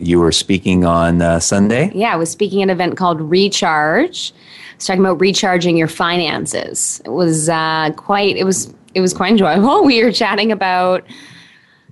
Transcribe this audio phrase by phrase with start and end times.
[0.00, 1.92] You were speaking on uh, Sunday?
[1.94, 5.88] Yeah, I was speaking at an event called Recharge I was talking about recharging your
[5.88, 7.02] finances.
[7.04, 9.84] It was uh, quite it was it was quite enjoyable.
[9.84, 11.04] We were chatting about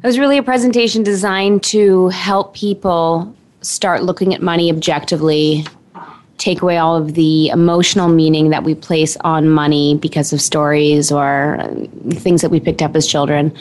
[0.02, 5.66] it was really a presentation designed to help people start looking at money objectively,
[6.38, 11.12] take away all of the emotional meaning that we place on money because of stories
[11.12, 11.58] or
[12.10, 13.52] things that we picked up as children,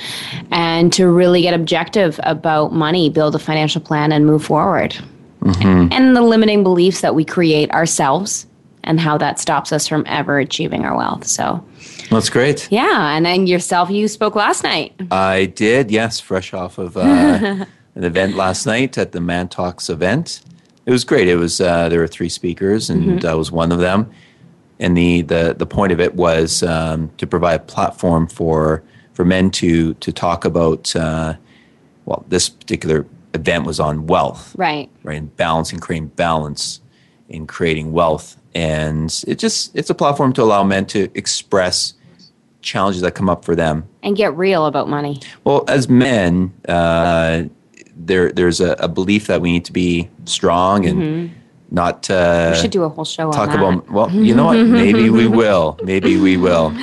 [0.52, 4.96] and to really get objective about money, build a financial plan, and move forward.
[5.42, 5.92] Mm-hmm.
[5.92, 8.48] And the limiting beliefs that we create ourselves
[8.84, 11.28] and how that stops us from ever achieving our wealth.
[11.28, 11.64] So
[12.10, 12.68] that's great.
[12.72, 13.16] Yeah.
[13.16, 14.94] And then yourself, you spoke last night.
[15.12, 17.02] I did, yes, fresh off of uh,
[17.96, 20.42] an event last night at the Man Talks event.
[20.88, 21.28] It was great.
[21.28, 23.28] It was uh, there were three speakers, and mm-hmm.
[23.28, 24.10] I was one of them.
[24.80, 28.82] And the the the point of it was um, to provide a platform for
[29.14, 30.96] for men to to talk about.
[30.96, 31.36] Uh,
[32.06, 33.06] well, this particular
[33.36, 34.90] event was on wealth, right?
[35.04, 36.82] Right, and balancing, creating balance
[37.30, 41.94] in creating wealth and it just it's a platform to allow men to express
[42.62, 45.22] challenges that come up for them and get real about money.
[45.44, 47.44] Well, as men, uh,
[47.98, 51.36] there there's a, a, belief that we need to be strong and mm-hmm.
[51.72, 52.10] not.
[52.10, 53.90] Uh, we should do a whole show talk about.
[53.90, 54.58] Well, you know what?
[54.66, 55.80] Maybe we will.
[55.84, 56.76] Maybe we will.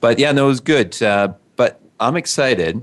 [0.00, 1.00] But yeah, no, it was good.
[1.02, 2.82] Uh, but I'm excited.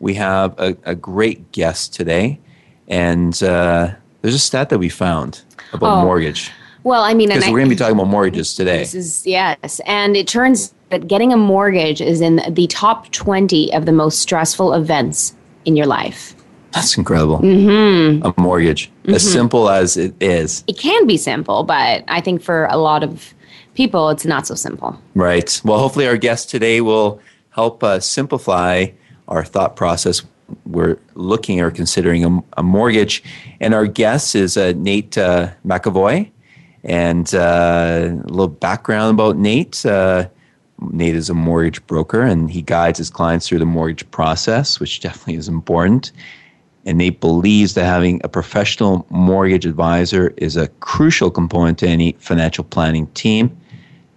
[0.00, 2.40] We have a, a great guest today,
[2.88, 5.42] and uh, there's a stat that we found
[5.72, 6.04] about oh.
[6.04, 6.50] mortgage.
[6.82, 8.78] Well, I mean, because we're going to be talking about mortgages today.
[8.78, 13.72] This is yes, and it turns that getting a mortgage is in the top twenty
[13.74, 15.34] of the most stressful events
[15.66, 16.34] in your life.
[16.72, 17.38] That's incredible.
[17.38, 18.26] Mm-hmm.
[18.26, 19.14] A mortgage, mm-hmm.
[19.14, 20.64] as simple as it is.
[20.66, 23.34] It can be simple, but I think for a lot of
[23.74, 25.00] people, it's not so simple.
[25.14, 25.60] Right.
[25.64, 28.86] Well, hopefully, our guest today will help uh, simplify
[29.28, 30.22] our thought process.
[30.64, 33.22] We're looking or considering a, a mortgage,
[33.60, 36.30] and our guest is uh, Nate uh, McAvoy.
[36.82, 39.84] And uh, a little background about Nate.
[39.84, 40.28] Uh,
[40.80, 45.00] Nate is a mortgage broker and he guides his clients through the mortgage process, which
[45.00, 46.12] definitely is important.
[46.86, 52.12] And Nate believes that having a professional mortgage advisor is a crucial component to any
[52.12, 53.56] financial planning team.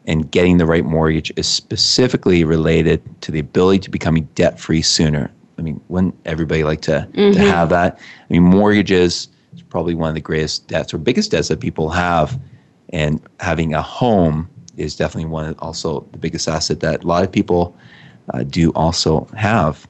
[0.05, 4.81] And getting the right mortgage is specifically related to the ability to becoming debt free
[4.81, 5.31] sooner.
[5.57, 7.31] I mean, wouldn't everybody like to, mm-hmm.
[7.33, 7.99] to have that?
[8.29, 11.89] I mean, mortgages is probably one of the greatest debts or biggest debts that people
[11.89, 12.39] have
[12.93, 17.23] and having a home is definitely one of also the biggest asset that a lot
[17.23, 17.75] of people
[18.33, 19.87] uh, do also have.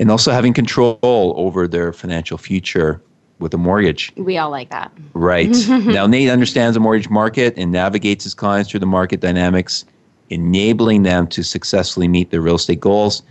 [0.00, 3.00] And also having control over their financial future
[3.38, 4.12] with a mortgage.
[4.16, 4.90] We all like that.
[5.14, 5.54] Right.
[5.68, 9.84] now, Nate understands the mortgage market and navigates his clients through the market dynamics,
[10.30, 13.22] enabling them to successfully meet their real estate goals.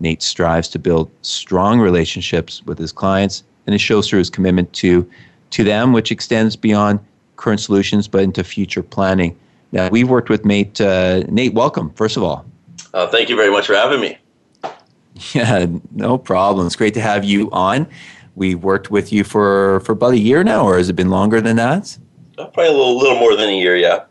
[0.00, 4.72] Nate strives to build strong relationships with his clients, and it shows through his commitment
[4.74, 5.08] to,
[5.50, 7.00] to them, which extends beyond
[7.36, 9.38] current solutions but into future planning.
[9.72, 10.80] Now, we've worked with Nate.
[10.80, 12.44] Uh, Nate, welcome, first of all.
[12.92, 14.18] Uh, thank you very much for having me.
[15.34, 16.66] Yeah, no problem.
[16.66, 17.86] It's great to have you on.
[18.36, 21.40] We worked with you for, for about a year now, or has it been longer
[21.40, 21.98] than that?
[22.38, 24.04] Uh, probably a little, little more than a year, yeah.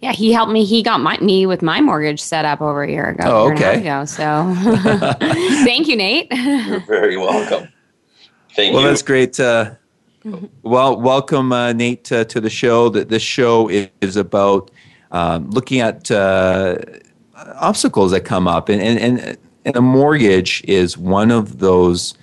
[0.00, 0.64] Yeah, he helped me.
[0.64, 3.24] He got my, me with my mortgage set up over a year ago.
[3.24, 3.80] Oh, okay.
[3.80, 4.52] Ago, so
[5.64, 6.26] thank you, Nate.
[6.32, 7.68] You're very welcome.
[8.54, 8.74] Thank you.
[8.74, 8.88] well, you.
[8.88, 9.38] that's great.
[9.38, 9.72] Uh,
[10.62, 12.88] well, welcome, uh, Nate, uh, to the show.
[12.88, 14.72] That this show is about
[15.12, 16.78] um, looking at uh,
[17.36, 22.14] obstacles that come up, and, and and and a mortgage is one of those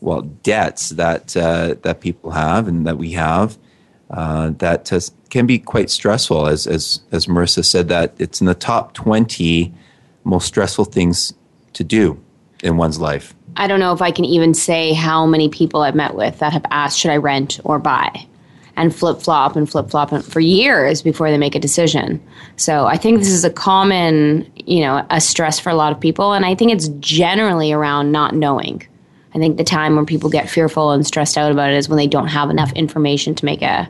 [0.00, 3.58] well debts that uh, that people have and that we have
[4.10, 6.46] uh, that can be quite stressful.
[6.46, 9.72] As as as Marissa said, that it's in the top twenty
[10.24, 11.32] most stressful things
[11.72, 12.22] to do
[12.62, 13.34] in one's life.
[13.56, 16.52] I don't know if I can even say how many people I've met with that
[16.52, 18.26] have asked, should I rent or buy?
[18.80, 22.18] And flip flop and flip flop for years before they make a decision.
[22.56, 26.00] So I think this is a common, you know, a stress for a lot of
[26.00, 26.32] people.
[26.32, 28.82] And I think it's generally around not knowing.
[29.34, 31.98] I think the time when people get fearful and stressed out about it is when
[31.98, 33.86] they don't have enough information to make a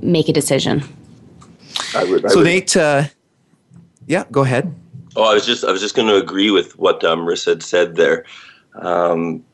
[0.00, 0.82] make a decision.
[1.94, 3.04] I would, I So would- Nate, uh,
[4.06, 4.74] yeah, go ahead.
[5.16, 7.62] Oh, I was just I was just going to agree with what um, Marissa had
[7.62, 8.24] said there.
[8.80, 9.44] Um,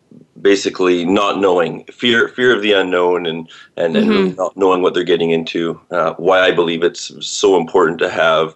[0.41, 4.95] basically, not knowing fear fear of the unknown and and, and really not knowing what
[4.95, 5.81] they're getting into.
[5.91, 8.55] Uh, why I believe it's so important to have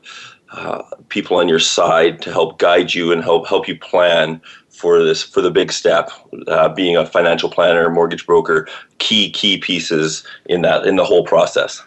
[0.53, 5.03] uh, people on your side to help guide you and help help you plan for
[5.03, 6.11] this for the big step.
[6.49, 8.69] Uh, being a financial planner, mortgage broker,
[8.99, 11.83] key key pieces in that in the whole process.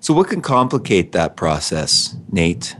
[0.00, 2.74] So what can complicate that process, Nate?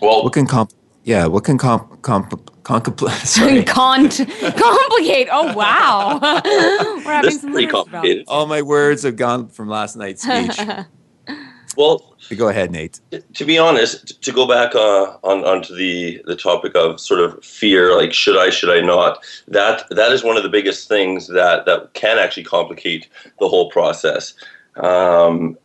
[0.00, 0.72] Well, What can comp?
[1.04, 1.95] Yeah, what can comp?
[2.06, 2.30] Comp
[2.62, 3.64] compl- sorry.
[3.78, 5.28] Con- complicate.
[5.30, 6.18] Oh wow,
[7.04, 8.24] we're having this some pretty words complicated.
[8.28, 10.58] All my words have gone from last night's speech.
[11.76, 13.00] Well, Go ahead, Nate.
[13.34, 17.44] to be honest, to go back uh, on onto the the topic of sort of
[17.44, 19.24] fear, like should I, should I not?
[19.48, 23.08] That that is one of the biggest things that that can actually complicate
[23.40, 24.34] the whole process.
[24.76, 25.56] Um,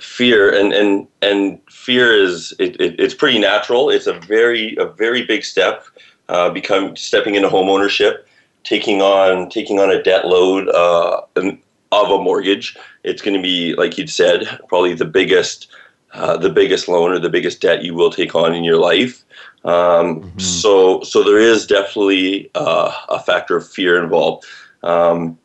[0.00, 3.90] fear and and and fear is it, it, it's pretty natural.
[3.90, 5.84] It's a very a very big step.
[6.28, 8.26] Uh, become stepping into home ownership,
[8.62, 12.76] taking on taking on a debt load uh, of a mortgage.
[13.02, 15.68] It's going to be like you'd said, probably the biggest
[16.14, 19.24] uh, the biggest loan or the biggest debt you will take on in your life.
[19.64, 24.44] Um, So, so there is definitely uh, a factor of fear involved.
[24.82, 25.38] Um,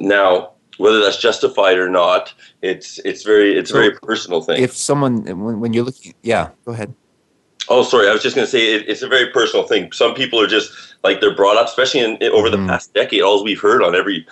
[0.00, 2.32] now, whether that's justified or not,
[2.62, 4.62] it's it's very it's a very personal thing.
[4.62, 6.94] If someone when, when you're looking, yeah, go ahead.
[7.68, 8.08] Oh, sorry.
[8.08, 9.90] I was just going to say it, it's a very personal thing.
[9.90, 10.70] Some people are just
[11.02, 13.22] like they're brought up, especially in, over the past decade.
[13.22, 14.26] All we've heard on every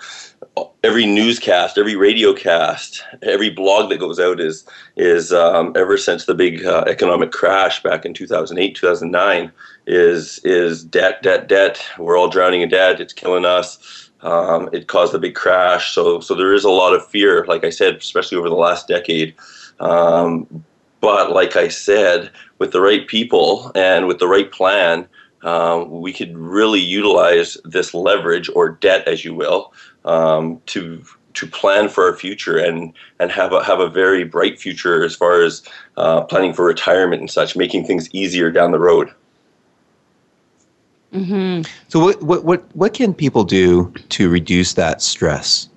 [0.83, 4.65] every newscast, every radio cast, every blog that goes out is
[4.95, 9.51] is um, ever since the big uh, economic crash back in 2008, 2009
[9.87, 11.83] is is debt, debt, debt.
[11.97, 13.01] We're all drowning in debt.
[13.01, 14.04] It's killing us.
[14.25, 15.93] Um, it caused a big crash.
[15.93, 18.87] So so there is a lot of fear, like I said, especially over the last
[18.87, 19.35] decade.
[19.79, 20.65] Um,
[20.99, 25.07] but like I said, with the right people and with the right plan,
[25.43, 31.05] um, we could really utilize this leverage or debt, as you will, um, to
[31.35, 35.15] to plan for our future and and have a have a very bright future as
[35.15, 35.61] far as
[35.97, 39.13] uh, planning for retirement and such, making things easier down the road.
[41.87, 45.69] So what what what what can people do to reduce that stress?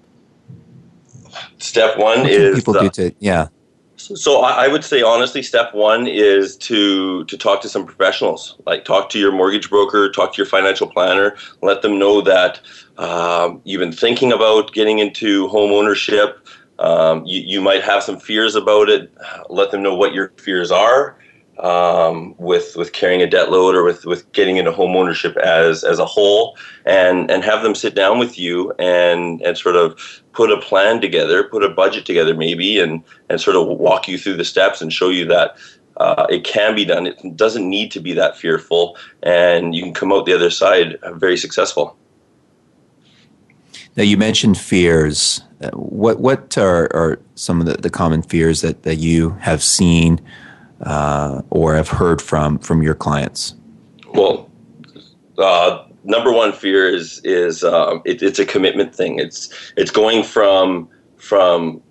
[1.58, 3.48] Step one What can is people uh, do to yeah.
[3.96, 8.56] So I, I would say honestly, step one is to to talk to some professionals.
[8.66, 11.36] Like talk to your mortgage broker, talk to your financial planner.
[11.62, 12.60] Let them know that
[12.96, 16.46] um, you've been thinking about getting into home ownership.
[16.78, 19.12] Um, you, you might have some fears about it.
[19.50, 21.16] Let them know what your fears are
[21.58, 25.84] um, with with carrying a debt load or with, with getting into home ownership as
[25.84, 29.98] as a whole, and and have them sit down with you and and sort of
[30.32, 34.18] put a plan together, put a budget together maybe, and and sort of walk you
[34.18, 35.56] through the steps and show you that.
[35.96, 37.08] Uh, it can be done.
[37.08, 40.96] It doesn't need to be that fearful, and you can come out the other side
[41.14, 41.96] very successful.
[43.96, 45.42] Now you mentioned fears.
[45.60, 49.60] Uh, What what are, are some of the, the common fears that, that you have
[49.60, 50.20] seen
[50.82, 53.54] uh, or have heard from from your clients?
[54.12, 54.50] Well,
[55.38, 59.18] uh, number one fear is is um, it, it's a commitment thing.
[59.18, 61.82] It's it's going from from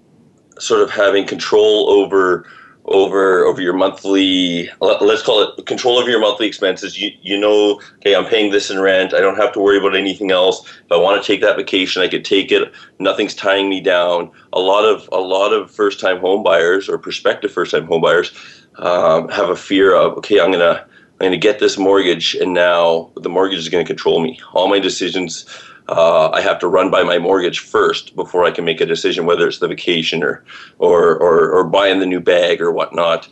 [0.60, 2.46] sort of having control over
[2.86, 7.00] over over your monthly let's call it control over your monthly expenses.
[7.00, 9.13] You you know okay i'm paying this in rent.
[9.13, 10.65] I don't have to worry about anything else.
[10.86, 12.72] If i want to take that vacation i could take it.
[13.00, 14.32] Nothing's tying me down.
[14.53, 18.01] A lot of a lot of first time home buyers or prospective first time home
[18.01, 18.32] buyers
[18.77, 20.86] um, have a fear of okay i'm gonna
[21.19, 24.79] i'm gonna get this mortgage and now the mortgage is gonna control me all my
[24.79, 25.46] decisions
[25.89, 29.25] uh, I have to run by my mortgage first before I can make a decision
[29.25, 30.43] whether it's the vacation or
[30.79, 33.29] or or, or buying the new bag or whatnot.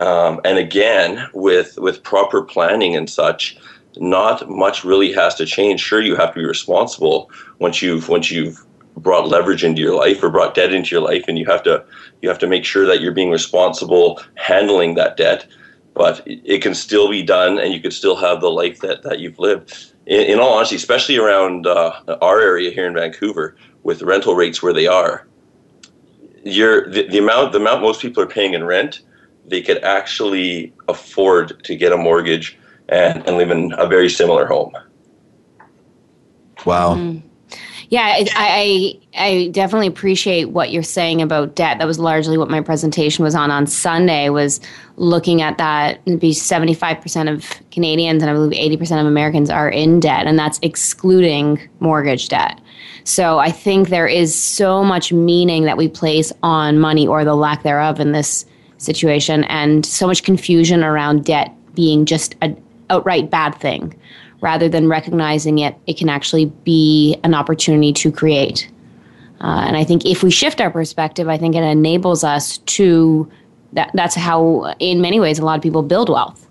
[0.00, 3.56] Um, and again, with with proper planning and such,
[3.96, 5.80] not much really has to change.
[5.80, 7.30] Sure, you have to be responsible
[7.60, 8.64] once you've once you've
[9.02, 11.84] brought leverage into your life or brought debt into your life, and you have to
[12.20, 15.46] you have to make sure that you're being responsible handling that debt.
[15.94, 19.18] But it can still be done, and you could still have the life that, that
[19.18, 24.02] you've lived in, in all honesty, especially around uh, our area here in Vancouver, with
[24.02, 25.26] rental rates where they are,
[26.44, 29.00] you're, the, the amount the amount most people are paying in rent,
[29.46, 34.46] they could actually afford to get a mortgage and, and live in a very similar
[34.46, 34.72] home.
[36.64, 36.94] Wow.
[36.94, 37.28] Mm-hmm.
[37.92, 41.76] Yeah, I, I, I definitely appreciate what you're saying about debt.
[41.76, 44.30] That was largely what my presentation was on on Sunday.
[44.30, 44.62] Was
[44.96, 46.00] looking at that.
[46.06, 50.38] It'd be 75% of Canadians and I believe 80% of Americans are in debt, and
[50.38, 52.58] that's excluding mortgage debt.
[53.04, 57.34] So I think there is so much meaning that we place on money or the
[57.36, 58.46] lack thereof in this
[58.78, 62.58] situation, and so much confusion around debt being just an
[62.88, 63.94] outright bad thing
[64.42, 68.70] rather than recognizing it, it can actually be an opportunity to create.
[69.40, 73.30] Uh, and I think if we shift our perspective, I think it enables us to.
[73.72, 76.46] That, that's how, in many ways, a lot of people build wealth.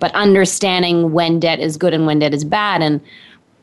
[0.00, 3.00] But understanding when debt is good and when debt is bad, and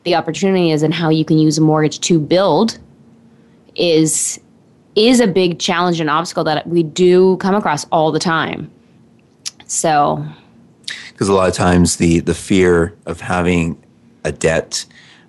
[0.04, 2.78] the opportunity is, and how you can use a mortgage to build,
[3.76, 4.40] is
[4.94, 8.70] is a big challenge and obstacle that we do come across all the time.
[9.66, 10.24] So
[11.08, 13.82] because a lot of times the the fear of having
[14.24, 14.84] a debt,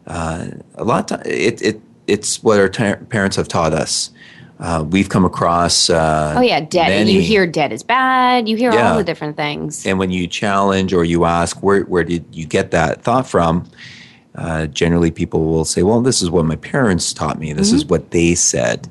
[0.07, 4.11] uh, a lot of it, it it's what our t- parents have taught us.
[4.59, 5.89] Uh, we've come across.
[5.89, 6.89] Uh, oh yeah, debt.
[6.89, 8.47] Many, you hear debt is bad.
[8.47, 8.91] You hear yeah.
[8.91, 9.85] all the different things.
[9.85, 13.69] And when you challenge or you ask, where where did you get that thought from?
[14.35, 17.51] Uh, generally, people will say, "Well, this is what my parents taught me.
[17.53, 17.77] This mm-hmm.
[17.77, 18.87] is what they said."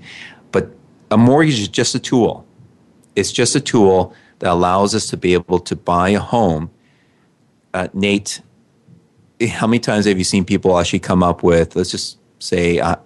[0.53, 0.71] But
[1.11, 2.47] a mortgage is just a tool.
[3.17, 6.71] It's just a tool that allows us to be able to buy a home
[7.75, 8.41] uh, Nate,
[9.49, 12.97] how many times have you seen people actually come up with, let's just say, uh,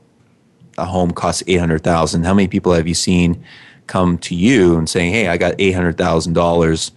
[0.76, 2.24] a home costs eight hundred thousand?
[2.24, 3.42] How many people have you seen
[3.86, 6.92] come to you and saying, "Hey, I got eight hundred thousand um, dollars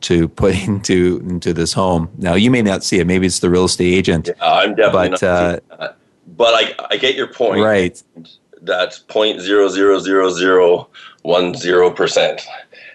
[0.00, 2.10] to put into into this home"?
[2.18, 3.06] Now you may not see it.
[3.06, 4.28] Maybe it's the real estate agent.
[4.28, 5.92] Yeah, I'm definitely but, not uh.
[6.36, 7.62] But I I get your point.
[7.62, 8.02] Right.
[8.62, 10.88] That's point zero zero zero zero
[11.22, 12.42] one zero percent.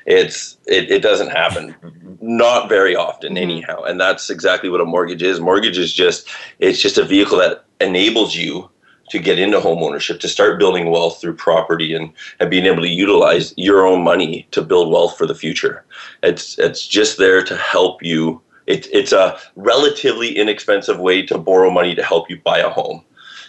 [0.06, 1.76] It's it, it doesn't happen
[2.22, 3.44] not very often mm-hmm.
[3.44, 5.40] anyhow and that's exactly what a mortgage is.
[5.40, 6.28] Mortgage is just
[6.60, 8.70] it's just a vehicle that enables you
[9.10, 12.82] to get into home ownership to start building wealth through property and, and being able
[12.82, 15.86] to utilize your own money to build wealth for the future.
[16.24, 18.42] It's it's just there to help you.
[18.68, 23.04] It, it's a relatively inexpensive way to borrow money to help you buy a home.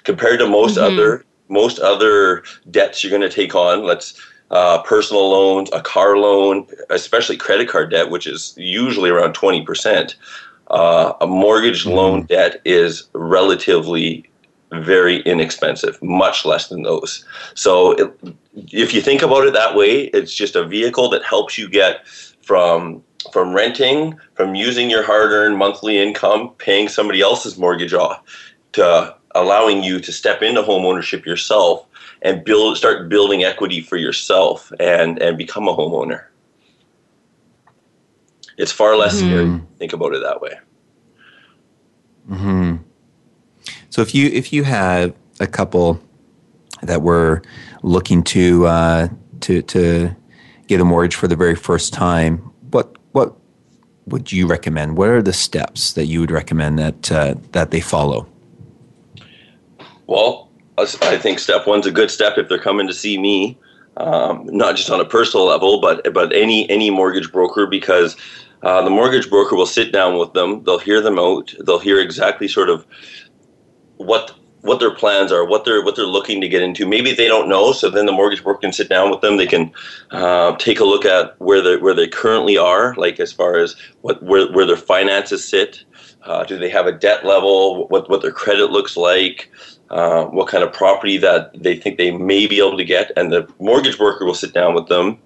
[0.04, 0.92] Compared to most mm-hmm.
[0.92, 6.16] other most other debts you're going to take on let's uh, personal loans, a car
[6.16, 10.14] loan, especially credit card debt, which is usually around 20%.
[10.68, 11.96] Uh, a mortgage mm-hmm.
[11.96, 14.28] loan debt is relatively
[14.72, 17.24] very inexpensive, much less than those.
[17.54, 18.20] So it,
[18.72, 22.06] if you think about it that way, it's just a vehicle that helps you get
[22.42, 28.22] from from renting, from using your hard-earned monthly income, paying somebody else's mortgage off,
[28.70, 31.85] to allowing you to step into home ownership yourself
[32.26, 36.24] and build start building equity for yourself and and become a homeowner.
[38.58, 39.26] It's far less mm-hmm.
[39.26, 39.60] scary.
[39.78, 40.58] Think about it that way.
[42.26, 42.76] Hmm.
[43.90, 46.00] So if you if you had a couple
[46.82, 47.42] that were
[47.82, 49.08] looking to uh,
[49.42, 50.16] to to
[50.66, 52.38] get a mortgage for the very first time,
[52.72, 53.36] what what
[54.06, 54.96] would you recommend?
[54.96, 58.26] What are the steps that you would recommend that uh, that they follow?
[60.08, 60.45] Well,
[60.78, 63.58] I think step one's a good step if they're coming to see me,
[63.96, 68.16] um, not just on a personal level, but but any any mortgage broker because
[68.62, 70.62] uh, the mortgage broker will sit down with them.
[70.64, 71.54] They'll hear them out.
[71.64, 72.86] They'll hear exactly sort of
[73.96, 74.32] what
[74.66, 76.86] what their plans are, what they're what they're looking to get into.
[76.86, 79.36] Maybe they don't know, so then the mortgage broker can sit down with them.
[79.36, 79.72] They can
[80.10, 83.76] uh, take a look at where they where they currently are, like as far as
[84.02, 85.84] what where where their finances sit.
[86.22, 87.86] Uh, do they have a debt level?
[87.88, 89.50] What what their credit looks like?
[89.90, 93.12] Uh, what kind of property that they think they may be able to get?
[93.16, 95.18] And the mortgage broker will sit down with them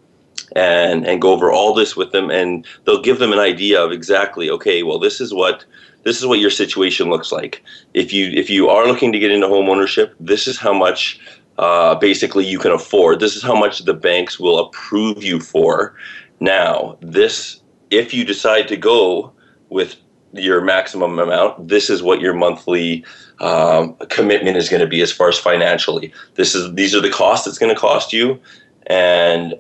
[0.57, 3.93] and and go over all this with them, and they'll give them an idea of
[3.93, 4.83] exactly okay.
[4.83, 5.65] Well, this is what
[6.03, 7.63] this is what your situation looks like.
[7.95, 11.21] If you if you are looking to get into home ownership, this is how much
[11.59, 13.21] uh, basically you can afford.
[13.21, 15.95] This is how much the banks will approve you for.
[16.41, 19.33] Now, this if you decide to go
[19.69, 19.97] with
[20.33, 23.05] your maximum amount, this is what your monthly
[23.41, 26.13] um, commitment is going to be as far as financially.
[26.35, 28.39] This is these are the costs it's going to cost you,
[28.87, 29.55] and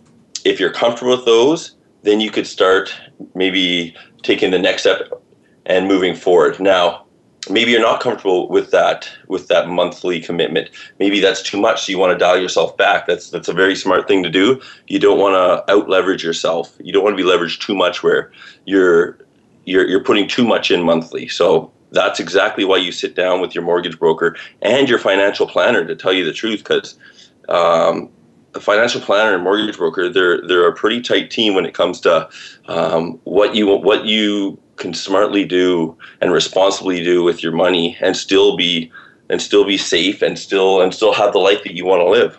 [0.44, 2.94] if you're comfortable with those, then you could start
[3.34, 5.22] maybe taking the next step
[5.66, 6.58] and moving forward.
[6.60, 7.04] Now,
[7.48, 10.70] maybe you're not comfortable with that with that monthly commitment.
[10.98, 11.84] Maybe that's too much.
[11.84, 13.06] So you want to dial yourself back.
[13.06, 14.60] That's that's a very smart thing to do.
[14.88, 16.74] You don't want to out leverage yourself.
[16.80, 18.30] You don't want to be leveraged too much where
[18.66, 19.18] you're
[19.64, 21.28] you're you're putting too much in monthly.
[21.28, 25.84] So that's exactly why you sit down with your mortgage broker and your financial planner
[25.84, 26.98] to tell you the truth because
[27.48, 28.08] um,
[28.54, 32.00] a financial planner and mortgage broker they're they're a pretty tight team when it comes
[32.00, 32.28] to
[32.68, 38.16] um, what you what you can smartly do and responsibly do with your money and
[38.16, 38.90] still be
[39.28, 42.08] and still be safe and still and still have the life that you want to
[42.08, 42.38] live.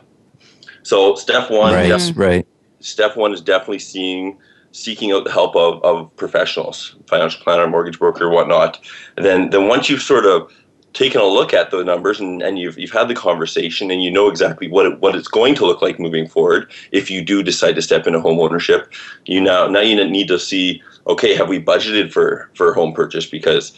[0.84, 2.48] So step one, right, def- right.
[2.80, 4.38] Step one is definitely seeing
[4.72, 8.80] seeking out the help of, of professionals, financial planner, mortgage broker, whatnot.
[9.18, 10.52] Then then once you've sort of
[10.94, 14.12] taken a look at the numbers and, and you've, you've had the conversation and you
[14.12, 17.42] know exactly what it, what it's going to look like moving forward if you do
[17.42, 18.92] decide to step into home ownership
[19.26, 23.26] you now now you need to see okay have we budgeted for for home purchase
[23.26, 23.72] because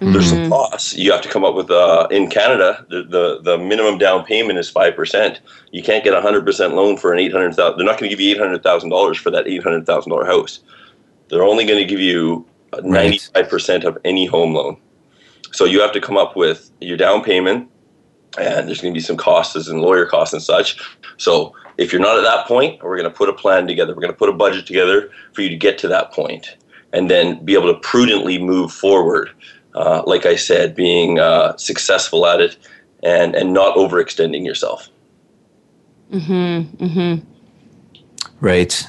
[0.00, 0.12] mm-hmm.
[0.12, 3.58] there's some costs you have to come up with uh, in canada the, the, the
[3.58, 5.38] minimum down payment is 5%
[5.72, 8.36] you can't get a 100% loan for an 800000 they're not going to give you
[8.36, 10.60] $800000 for that $800000 house
[11.28, 14.76] they're only going to give you 95% of any home loan
[15.54, 17.70] so you have to come up with your down payment,
[18.38, 20.82] and there's going to be some costs and lawyer costs and such.
[21.16, 23.94] So if you're not at that point, we're going to put a plan together.
[23.94, 26.56] We're going to put a budget together for you to get to that point,
[26.92, 29.30] and then be able to prudently move forward.
[29.74, 32.56] Uh, like I said, being uh, successful at it
[33.02, 34.88] and and not overextending yourself.
[36.10, 36.60] Hmm.
[36.60, 37.14] Hmm.
[38.40, 38.86] Right.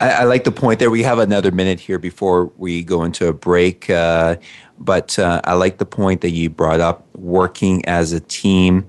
[0.00, 0.90] I, I, like the point there.
[0.90, 3.88] We have another minute here before we go into a break.
[3.88, 4.36] Uh,
[4.78, 8.88] but uh, I like the point that you brought up working as a team,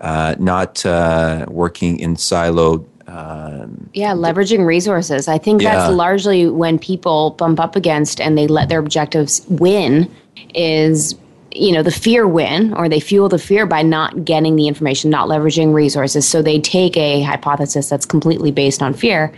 [0.00, 2.86] uh, not uh, working in siloed.
[3.08, 5.26] Um, yeah, leveraging resources.
[5.26, 5.74] I think yeah.
[5.74, 10.10] that's largely when people bump up against and they let their objectives win
[10.54, 11.14] is
[11.54, 15.10] you know the fear win or they fuel the fear by not getting the information
[15.10, 16.26] not leveraging resources.
[16.26, 19.32] So they take a hypothesis that's completely based on fear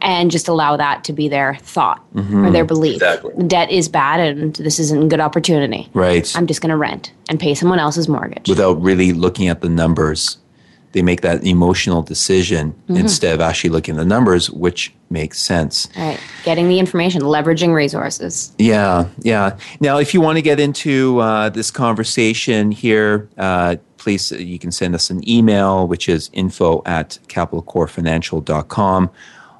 [0.00, 2.46] and just allow that to be their thought mm-hmm.
[2.46, 2.96] or their belief.
[2.96, 3.46] Exactly.
[3.46, 5.88] debt is bad and this isn't a good opportunity.
[5.92, 6.30] Right.
[6.36, 8.48] I'm just going to rent and pay someone else's mortgage.
[8.48, 10.38] Without really looking at the numbers
[10.98, 12.96] they make that emotional decision mm-hmm.
[12.96, 15.88] instead of actually looking at the numbers, which makes sense.
[15.96, 16.18] Right.
[16.42, 18.52] Getting the information, leveraging resources.
[18.58, 19.56] Yeah, yeah.
[19.78, 24.58] Now, if you want to get into uh, this conversation here, uh, please, uh, you
[24.58, 29.10] can send us an email, which is info at capitalcorefinancial.com.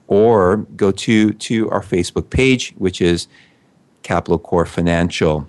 [0.07, 3.27] Or go to, to our Facebook page, which is
[4.03, 5.45] Capital Core Financial.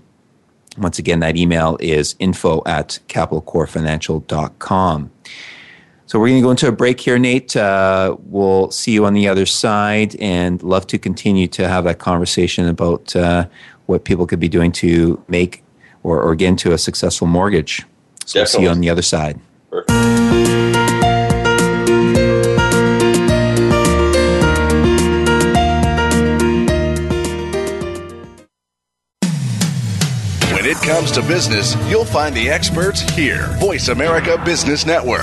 [0.77, 5.11] Once again, that email is info at capitalcorefinancial.com.
[6.11, 7.55] So we're going to go into a break here, Nate.
[7.55, 12.01] Uh, we'll see you on the other side and love to continue to have that
[12.01, 13.47] conversation about uh,
[13.87, 15.63] what people could be doing to make
[16.03, 17.87] or, or get into a successful mortgage.
[18.27, 19.39] So we'll see you on the other side.
[19.71, 19.93] Perfect.
[30.53, 33.47] When it comes to business, you'll find the experts here.
[33.61, 35.23] Voice America Business Network.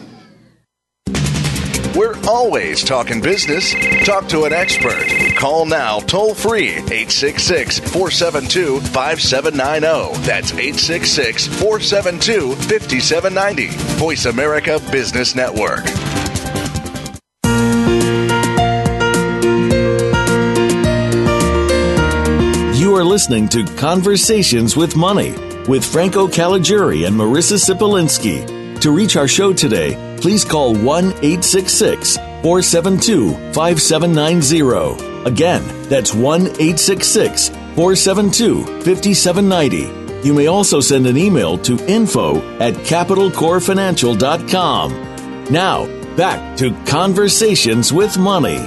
[1.95, 3.73] We're always talking business.
[4.05, 5.05] Talk to an expert.
[5.35, 10.21] Call now toll free 866 472 5790.
[10.25, 13.67] That's 866 472 5790.
[13.99, 15.85] Voice America Business Network.
[22.79, 25.31] You are listening to Conversations with Money
[25.67, 28.79] with Franco Caliguri and Marissa Sipolinski.
[28.81, 35.25] To reach our show today, please call 1 866 472 5790.
[35.25, 40.27] Again, that's 1 866 472 5790.
[40.27, 45.45] You may also send an email to info at capitalcorefinancial.com.
[45.49, 48.59] Now, back to Conversations with Money.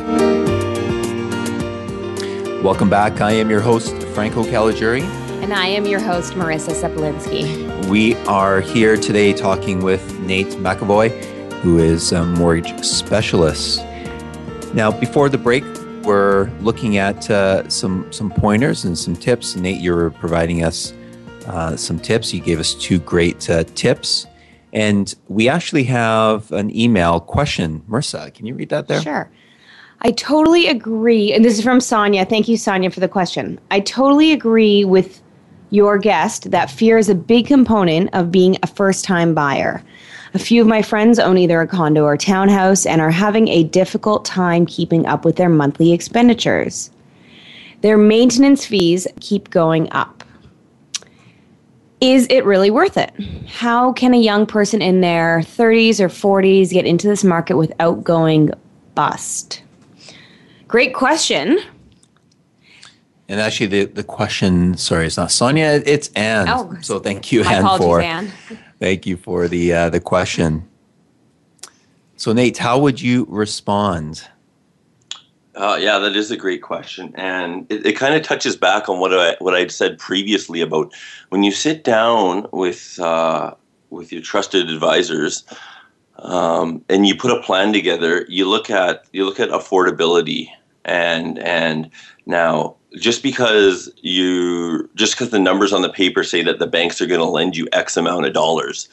[2.62, 3.20] Welcome back.
[3.20, 5.02] I am your host, Franco Caliguri.
[5.42, 7.86] And I am your host, Marissa Sepolinski.
[7.88, 11.10] We are here today talking with Nate McAvoy,
[11.64, 13.82] who is a mortgage specialist.
[14.74, 15.64] Now, before the break,
[16.02, 19.56] we're looking at uh, some some pointers and some tips.
[19.56, 20.92] Nate, you're providing us
[21.46, 22.34] uh, some tips.
[22.34, 24.26] You gave us two great uh, tips,
[24.74, 27.82] and we actually have an email question.
[27.88, 29.00] Marissa, can you read that there?
[29.00, 29.30] Sure.
[30.02, 31.32] I totally agree.
[31.32, 32.26] And this is from Sonia.
[32.26, 33.58] Thank you, Sonia, for the question.
[33.70, 35.22] I totally agree with
[35.70, 39.82] your guest that fear is a big component of being a first time buyer.
[40.34, 43.62] A few of my friends own either a condo or townhouse and are having a
[43.62, 46.90] difficult time keeping up with their monthly expenditures.
[47.82, 50.24] Their maintenance fees keep going up.
[52.00, 53.12] Is it really worth it?
[53.46, 58.02] How can a young person in their 30s or 40s get into this market without
[58.02, 58.50] going
[58.96, 59.62] bust?
[60.66, 61.60] Great question.
[63.28, 66.48] And actually, the, the question, sorry, it's not Sonia, it's Anne.
[66.48, 68.32] Oh, so thank you, Anne, for Anne.
[68.84, 70.68] Thank you for the uh, the question.
[72.16, 74.28] So Nate, how would you respond?
[75.54, 79.00] Uh, yeah, that is a great question, and it, it kind of touches back on
[79.00, 80.92] what I what I'd said previously about
[81.30, 83.54] when you sit down with uh,
[83.88, 85.44] with your trusted advisors
[86.18, 88.26] um, and you put a plan together.
[88.28, 90.50] You look at you look at affordability,
[90.84, 91.90] and and
[92.26, 97.00] now just because you just because the numbers on the paper say that the banks
[97.00, 98.88] are going to lend you X amount of dollars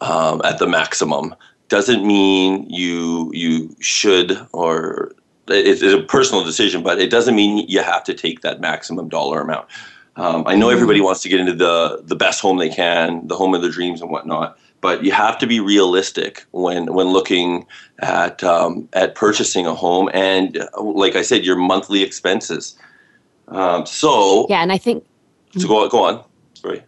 [0.00, 1.34] um, at the maximum
[1.68, 5.12] doesn't mean you you should or
[5.48, 9.08] it's, it's a personal decision, but it doesn't mean you have to take that maximum
[9.08, 9.68] dollar amount.
[10.16, 13.36] Um, I know everybody wants to get into the the best home they can, the
[13.36, 17.66] home of their dreams and whatnot, but you have to be realistic when when looking
[18.00, 22.76] at um, at purchasing a home and, like I said, your monthly expenses.
[23.48, 25.04] Um, so Yeah, and I think
[25.56, 26.24] so go go on.
[26.54, 26.82] Sorry.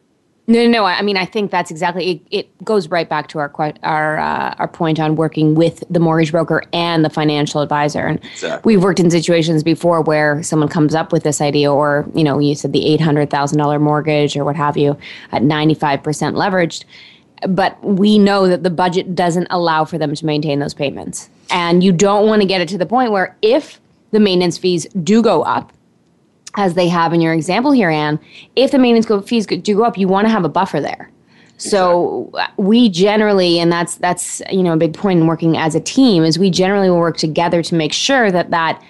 [0.48, 0.84] No, no, no.
[0.84, 2.12] I mean, I think that's exactly.
[2.12, 5.98] It, it goes right back to our our uh, our point on working with the
[5.98, 8.06] mortgage broker and the financial advisor.
[8.06, 8.74] And Exactly.
[8.74, 12.38] we've worked in situations before where someone comes up with this idea, or you know,
[12.38, 14.96] you said the eight hundred thousand dollar mortgage or what have you,
[15.32, 16.84] at ninety five percent leveraged,
[17.48, 21.82] but we know that the budget doesn't allow for them to maintain those payments, and
[21.82, 23.80] you don't want to get it to the point where if
[24.12, 25.72] the maintenance fees do go up
[26.56, 28.18] as they have in your example here, Anne,
[28.56, 31.10] if the maintenance go- fees do go up, you want to have a buffer there.
[31.58, 35.80] So we generally, and that's that's you know a big point in working as a
[35.80, 38.82] team, is we generally will work together to make sure that that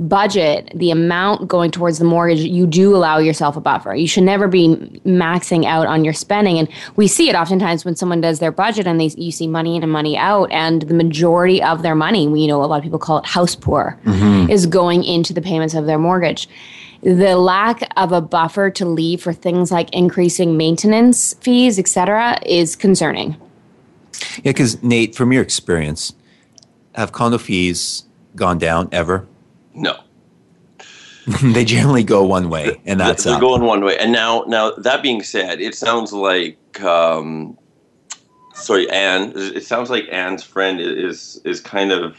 [0.00, 3.94] budget, the amount going towards the mortgage, you do allow yourself a buffer.
[3.94, 4.68] You should never be
[5.04, 6.58] maxing out on your spending.
[6.58, 9.76] And we see it oftentimes when someone does their budget and they you see money
[9.76, 12.76] in and money out, and the majority of their money, we you know a lot
[12.76, 14.50] of people call it house poor, mm-hmm.
[14.50, 16.48] is going into the payments of their mortgage.
[17.02, 22.38] The lack of a buffer to leave for things like increasing maintenance fees, et cetera,
[22.44, 23.36] is concerning.
[24.36, 26.12] Yeah, because Nate, from your experience,
[26.94, 28.04] have condo fees
[28.36, 29.26] gone down ever?
[29.74, 29.98] No.
[31.42, 33.40] they generally go one way, and that's they're up.
[33.40, 33.96] going one way.
[33.98, 37.56] And now, now that being said, it sounds like um,
[38.54, 39.32] sorry, Anne.
[39.34, 42.16] It sounds like Anne's friend is is kind of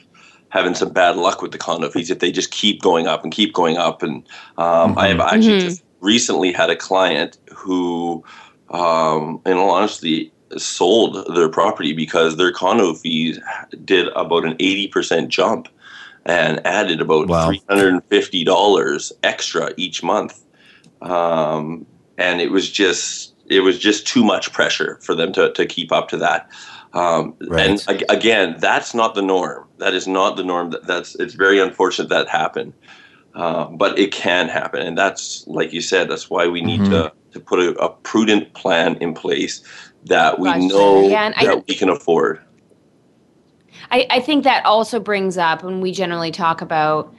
[0.52, 3.34] having some bad luck with the condo fees if they just keep going up and
[3.34, 4.04] keep going up.
[4.04, 4.18] And
[4.58, 5.00] um, mm-hmm.
[5.00, 5.68] I have actually mm-hmm.
[5.70, 8.24] just recently had a client who,
[8.70, 13.40] um, in all honesty, sold their property because their condo fees
[13.86, 15.70] did about an 80% jump
[16.26, 17.50] and added about wow.
[17.50, 20.44] $350 extra each month.
[21.02, 21.86] Um,
[22.18, 25.92] and it was just it was just too much pressure for them to, to keep
[25.92, 26.50] up to that.
[26.94, 27.70] Um, right.
[27.88, 29.68] And again, that's not the norm.
[29.78, 30.76] That is not the norm.
[30.84, 32.74] That's it's very unfortunate that happened,
[33.34, 36.10] uh, but it can happen, and that's like you said.
[36.10, 36.92] That's why we need mm-hmm.
[36.92, 39.64] to to put a, a, prudent plan in place
[40.06, 40.68] that we gotcha.
[40.68, 42.42] know yeah, that I, we can afford.
[43.90, 47.14] I, I think that also brings up when we generally talk about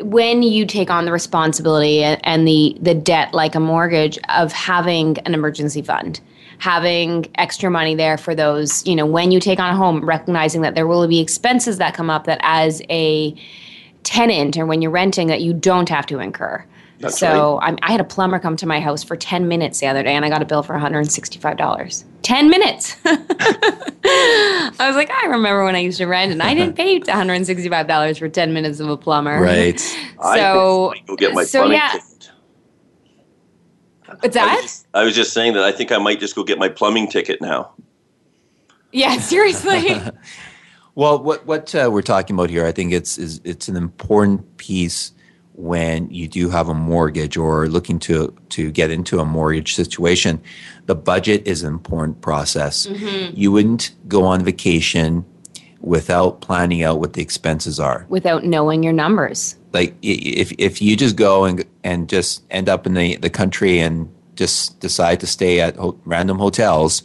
[0.00, 5.18] when you take on the responsibility and the the debt like a mortgage of having
[5.18, 6.20] an emergency fund
[6.58, 10.62] having extra money there for those you know when you take on a home recognizing
[10.62, 13.34] that there will be expenses that come up that as a
[14.02, 16.64] tenant or when you're renting that you don't have to incur
[16.98, 17.78] that's so right.
[17.82, 20.24] i had a plumber come to my house for 10 minutes the other day and
[20.24, 22.04] I got a bill for $165.
[22.22, 22.96] 10 minutes.
[23.04, 28.18] I was like, I remember when I used to rent and I didn't pay $165
[28.18, 29.40] for 10 minutes of a plumber.
[29.40, 29.78] Right.
[29.78, 31.92] So, go get my so yeah.
[31.92, 32.15] Ticket.
[34.20, 34.48] What's that?
[34.48, 36.58] I was, just, I was just saying that I think I might just go get
[36.58, 37.72] my plumbing ticket now.
[38.92, 40.00] Yeah, seriously.
[40.94, 44.56] well, what what uh, we're talking about here, I think it's is it's an important
[44.56, 45.12] piece
[45.56, 50.40] when you do have a mortgage or looking to to get into a mortgage situation
[50.84, 53.34] the budget is an important process mm-hmm.
[53.34, 55.24] you wouldn't go on vacation
[55.80, 60.96] without planning out what the expenses are without knowing your numbers like if if you
[60.96, 65.26] just go and and just end up in the the country and just decide to
[65.26, 67.02] stay at ho- random hotels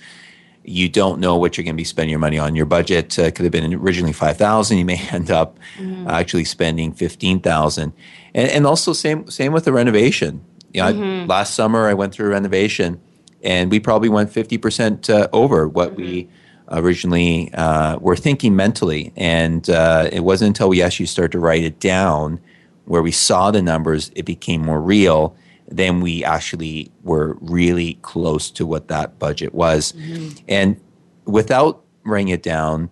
[0.64, 2.56] you don't know what you're going to be spending your money on.
[2.56, 4.78] Your budget uh, could have been originally five thousand.
[4.78, 6.08] You may end up mm-hmm.
[6.08, 7.94] actually spending fifteen thousand,
[8.34, 10.44] and, and also same same with the renovation.
[10.74, 11.32] You know, mm-hmm.
[11.32, 13.02] I, last summer I went through a renovation,
[13.44, 16.02] and we probably went fifty percent uh, over what mm-hmm.
[16.02, 16.30] we
[16.70, 19.12] originally uh, were thinking mentally.
[19.18, 22.40] And uh, it wasn't until we actually started to write it down,
[22.86, 25.36] where we saw the numbers, it became more real
[25.72, 29.94] then we actually were really close to what that budget was.
[29.94, 30.38] Mm-hmm.
[30.48, 30.82] And
[31.26, 32.90] without writing it down,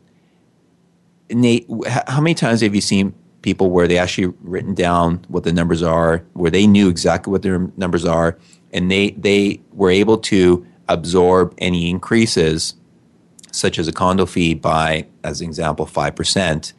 [1.30, 1.68] Nate,
[2.08, 5.84] how many times have you seen people where they actually written down what the numbers
[5.84, 8.38] are, where they knew exactly what their numbers are,
[8.72, 12.76] and they they were able to absorb any increases,
[13.52, 16.74] such as a condo fee by, as an example, five percent.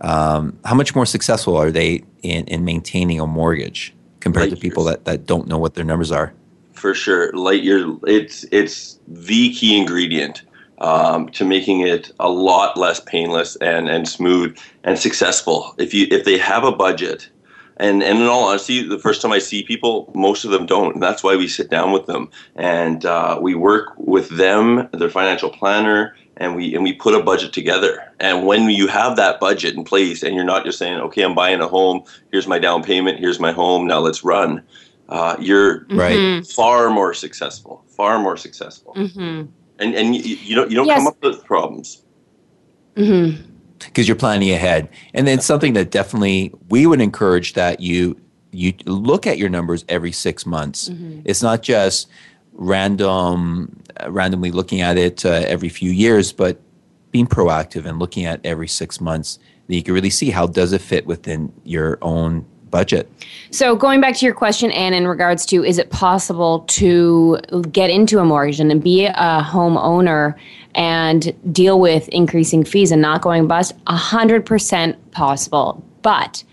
[0.00, 3.94] Um, how much more successful are they in, in maintaining a mortgage?
[4.26, 6.34] compared light to people that, that don't know what their numbers are.
[6.72, 7.96] For sure, light year.
[8.06, 10.42] It's it's the key ingredient
[10.78, 15.74] um, to making it a lot less painless and and smooth and successful.
[15.78, 17.30] If you if they have a budget,
[17.78, 20.94] and and in all honesty, the first time I see people, most of them don't.
[20.94, 25.08] And that's why we sit down with them and uh, we work with them, their
[25.08, 28.12] financial planner, and we and we put a budget together.
[28.20, 31.34] And when you have that budget in place, and you're not just saying, "Okay, I'm
[31.34, 32.02] buying a home.
[32.30, 33.18] Here's my down payment.
[33.18, 33.86] Here's my home.
[33.86, 34.62] Now let's run."
[35.08, 36.18] Uh, you're right.
[36.18, 36.44] Mm-hmm.
[36.44, 37.84] far more successful.
[37.88, 38.94] Far more successful.
[38.94, 39.50] Mm-hmm.
[39.78, 40.98] And and you, you don't you don't yes.
[40.98, 42.02] come up with problems.
[42.96, 44.88] Mm-hmm because you're planning ahead.
[45.14, 48.20] And then something that definitely we would encourage that you
[48.52, 50.88] you look at your numbers every six months.
[50.88, 51.20] Mm-hmm.
[51.24, 52.08] It's not just
[52.52, 56.60] random randomly looking at it uh, every few years, but
[57.10, 60.72] being proactive and looking at every six months that you can really see how does
[60.72, 63.10] it fit within your own budget.
[63.50, 67.38] So going back to your question, Anne, in regards to is it possible to
[67.72, 70.34] get into a mortgage and be a homeowner
[70.74, 73.72] and deal with increasing fees and not going bust?
[73.86, 76.44] A hundred percent possible, but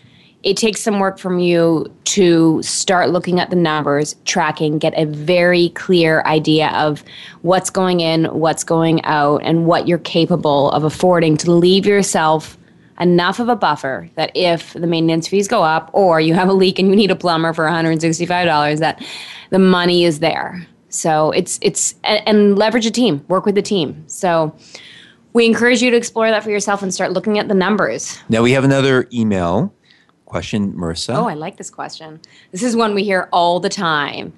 [0.44, 5.06] it takes some work from you to start looking at the numbers, tracking, get a
[5.06, 7.04] very clear idea of
[7.42, 12.58] what's going in, what's going out, and what you're capable of affording to leave yourself
[13.00, 16.54] enough of a buffer that if the maintenance fees go up or you have a
[16.54, 19.04] leak and you need a plumber for $165 that
[19.50, 20.68] the money is there.
[20.90, 24.04] So it's it's and leverage a team, work with the team.
[24.08, 24.56] So
[25.32, 28.20] we encourage you to explore that for yourself and start looking at the numbers.
[28.30, 29.74] Now we have another email
[30.34, 31.14] question, Marissa.
[31.14, 32.20] Oh, I like this question.
[32.52, 34.34] This is one we hear all the time.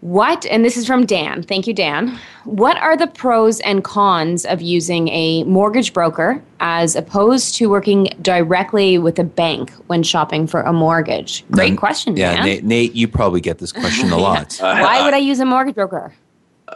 [0.00, 1.42] What, and this is from Dan.
[1.42, 2.16] Thank you, Dan.
[2.44, 8.04] What are the pros and cons of using a mortgage broker as opposed to working
[8.22, 11.44] directly with a bank when shopping for a mortgage?
[11.50, 12.44] Great question, yeah, Dan.
[12.44, 14.56] Nate, Nate, you probably get this question a lot.
[14.60, 16.14] Why would I use a mortgage broker?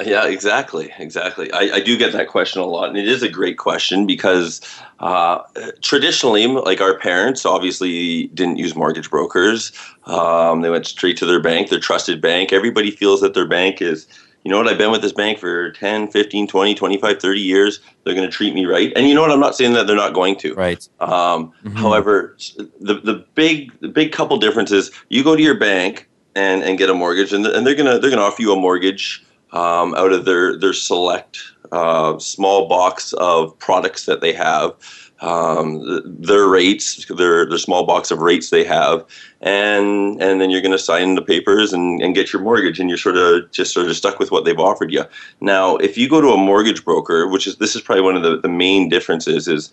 [0.00, 1.52] Yeah, exactly, exactly.
[1.52, 4.60] I, I, do get that question a lot, and it is a great question because
[5.00, 5.40] uh,
[5.80, 9.72] traditionally, like our parents, obviously didn't use mortgage brokers.
[10.06, 12.52] Um, they went straight to their bank, their trusted bank.
[12.52, 14.06] Everybody feels that their bank is,
[14.44, 17.80] you know what, I've been with this bank for 10, 15, 20, 25, 30 years.
[18.04, 18.92] They're going to treat me right.
[18.96, 20.54] And you know what, I'm not saying that they're not going to.
[20.54, 20.88] Right.
[21.00, 21.76] Um, mm-hmm.
[21.76, 22.36] However,
[22.80, 26.88] the, the big the big couple differences, you go to your bank and, and get
[26.88, 30.24] a mortgage, and, and they're gonna they're gonna offer you a mortgage um, out of
[30.24, 31.38] their their select
[31.72, 34.74] uh, small box of products that they have,
[35.20, 39.04] um, their rates, their their small box of rates they have,
[39.40, 42.88] and and then you're going to sign the papers and, and get your mortgage, and
[42.88, 45.04] you're sort of just sort of stuck with what they've offered you.
[45.40, 48.22] Now, if you go to a mortgage broker, which is this is probably one of
[48.22, 49.72] the, the main differences, is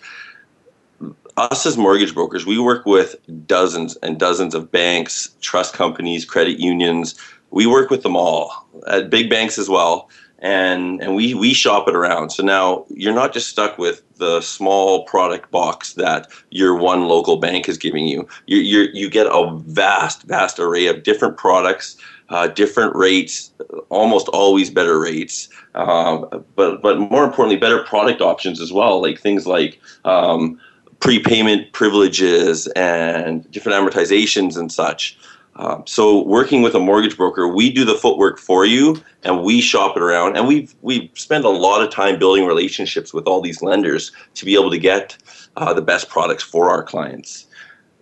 [1.38, 3.16] us as mortgage brokers, we work with
[3.48, 7.16] dozens and dozens of banks, trust companies, credit unions,
[7.52, 8.52] we work with them all
[8.88, 10.10] at big banks as well.
[10.42, 12.30] And and we we shop it around.
[12.30, 17.38] So now you're not just stuck with the small product box that your one local
[17.38, 18.26] bank is giving you.
[18.46, 21.98] You you you get a vast vast array of different products
[22.30, 23.52] uh, different rates
[23.90, 29.20] almost always better rates um, but but more importantly better product options as well like
[29.20, 30.60] things like um,
[31.00, 35.18] prepayment privileges and different amortizations and such
[35.60, 39.60] um, so working with a mortgage broker, we do the footwork for you, and we
[39.60, 43.42] shop it around, and we we spend a lot of time building relationships with all
[43.42, 45.18] these lenders to be able to get
[45.58, 47.46] uh, the best products for our clients.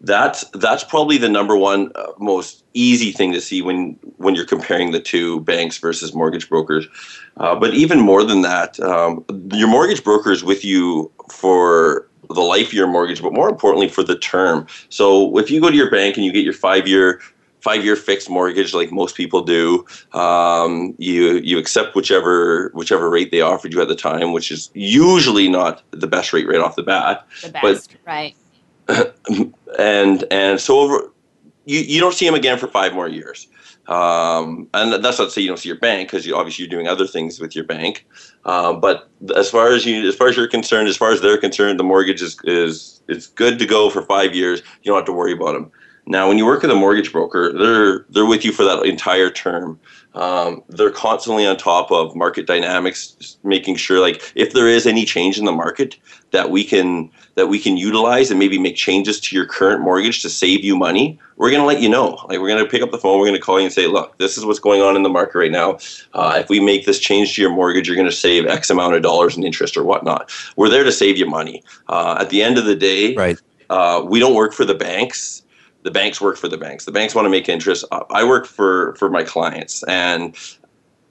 [0.01, 4.45] That's that's probably the number one uh, most easy thing to see when when you're
[4.45, 6.85] comparing the two banks versus mortgage brokers.
[7.37, 12.41] Uh, but even more than that, um, your mortgage broker is with you for the
[12.41, 14.67] life of your mortgage, but more importantly for the term.
[14.89, 17.19] So if you go to your bank and you get your five year
[17.61, 19.85] five year fixed mortgage like most people do.
[20.13, 24.69] Um, you you accept whichever whichever rate they offered you at the time, which is
[24.73, 27.25] usually not the best rate right off the bat.
[27.41, 28.35] The best, but, right?
[29.77, 31.11] And and so over,
[31.65, 33.47] you you don't see them again for five more years.
[33.87, 36.69] Um, and that's not to say you don't see your bank because you obviously you're
[36.69, 38.05] doing other things with your bank.
[38.43, 41.37] Um, but as far as you, as far as you're concerned, as far as they're
[41.37, 44.61] concerned, the mortgage is is it's good to go for five years.
[44.83, 45.71] You don't have to worry about them.
[46.07, 49.29] Now, when you work with a mortgage broker, they're they're with you for that entire
[49.29, 49.77] term.
[50.13, 55.03] Um, they're constantly on top of market dynamics, making sure like if there is any
[55.03, 55.97] change in the market
[56.31, 60.21] that we can that we can utilize and maybe make changes to your current mortgage
[60.21, 61.19] to save you money.
[61.35, 62.17] We're going to let you know.
[62.29, 63.19] Like we're going to pick up the phone.
[63.19, 65.09] We're going to call you and say, look, this is what's going on in the
[65.09, 65.77] market right now.
[66.13, 68.95] Uh, if we make this change to your mortgage, you're going to save X amount
[68.95, 70.31] of dollars in interest or whatnot.
[70.55, 71.63] We're there to save you money.
[71.89, 73.37] Uh, at the end of the day, right.
[73.69, 75.43] Uh, we don't work for the banks
[75.83, 76.85] the banks work for the banks.
[76.85, 77.85] The banks want to make interest.
[78.09, 80.35] I work for for my clients, and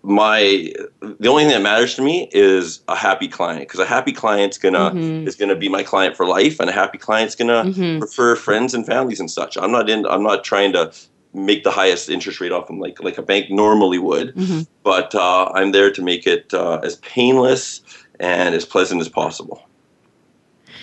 [0.02, 4.12] my the only thing that matters to me is a happy client because a happy
[4.12, 5.26] client's gonna mm-hmm.
[5.26, 7.98] is gonna be my client for life, and a happy client's gonna mm-hmm.
[7.98, 9.56] prefer friends and families and such.
[9.56, 10.06] I'm not in.
[10.06, 10.92] I'm not trying to
[11.34, 14.60] make the highest interest rate off them like like a bank normally would, mm-hmm.
[14.84, 17.82] but uh, I'm there to make it uh, as painless
[18.20, 19.66] and as pleasant as possible.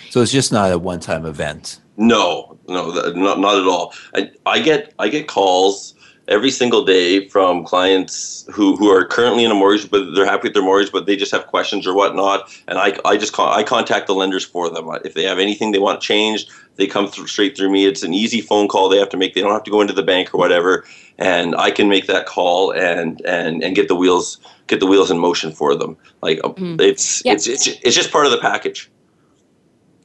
[0.09, 1.79] So it's just not a one-time event.
[1.97, 3.93] No, no, not not at all.
[4.15, 5.93] I, I get I get calls
[6.27, 10.47] every single day from clients who, who are currently in a mortgage, but they're happy
[10.47, 12.49] with their mortgage, but they just have questions or whatnot.
[12.67, 14.87] And I, I just call, I contact the lenders for them.
[15.03, 17.85] If they have anything they want changed, they come through, straight through me.
[17.85, 19.33] It's an easy phone call they have to make.
[19.33, 20.85] They don't have to go into the bank or whatever.
[21.17, 25.11] And I can make that call and, and, and get the wheels get the wheels
[25.11, 25.97] in motion for them.
[26.21, 26.79] Like mm.
[26.79, 27.33] it's, yeah.
[27.33, 28.89] it's it's it's just part of the package.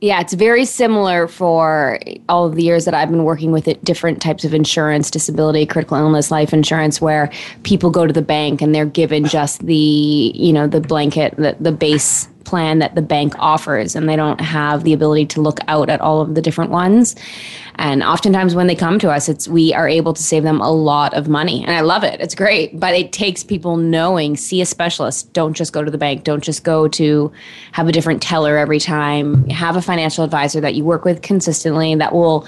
[0.00, 3.82] Yeah, it's very similar for all of the years that I've been working with it,
[3.82, 7.32] different types of insurance, disability, critical illness, life insurance, where
[7.64, 11.56] people go to the bank and they're given just the, you know, the blanket, the,
[11.58, 15.58] the base plan that the bank offers and they don't have the ability to look
[15.68, 17.14] out at all of the different ones.
[17.74, 20.72] And oftentimes when they come to us it's we are able to save them a
[20.72, 22.20] lot of money and i love it.
[22.20, 25.98] It's great but it takes people knowing see a specialist don't just go to the
[25.98, 27.30] bank don't just go to
[27.72, 29.46] have a different teller every time.
[29.50, 32.46] Have a financial advisor that you work with consistently that will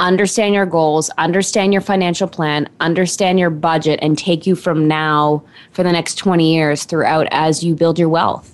[0.00, 5.42] understand your goals understand your financial plan understand your budget and take you from now
[5.72, 8.51] for the next 20 years throughout as you build your wealth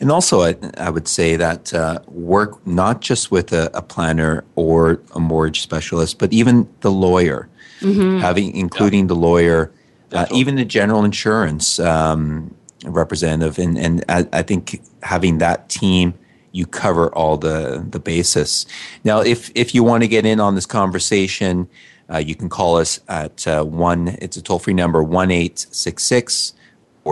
[0.00, 4.44] and also, I, I would say that uh, work not just with a, a, planner
[4.56, 7.50] or a mortgage specialist, but even the lawyer,
[7.80, 8.18] mm-hmm.
[8.18, 9.08] having including yeah.
[9.08, 9.72] the lawyer,
[10.12, 12.54] uh, even the general insurance um,
[12.86, 16.14] representative, and and I, I, think having that team,
[16.52, 18.64] you cover all the the basis.
[19.04, 21.68] Now, if if you want to get in on this conversation,
[22.10, 24.16] uh, you can call us at uh, one.
[24.22, 26.54] It's a toll free number one eight six six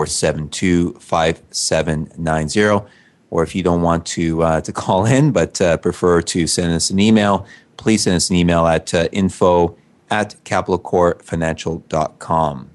[0.05, 2.87] 472 5790.
[3.31, 6.73] Or if you don't want to, uh, to call in but uh, prefer to send
[6.73, 7.45] us an email,
[7.77, 9.75] please send us an email at uh, info
[10.09, 12.69] at capitalcorefinancial.com.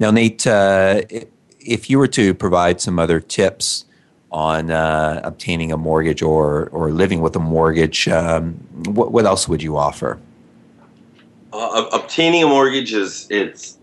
[0.00, 1.02] Now, Nate, uh,
[1.60, 3.84] if you were to provide some other tips
[4.32, 8.54] on uh, obtaining a mortgage or, or living with a mortgage, um,
[8.86, 10.18] what, what else would you offer?
[11.52, 13.78] Uh, obtaining a mortgage is it's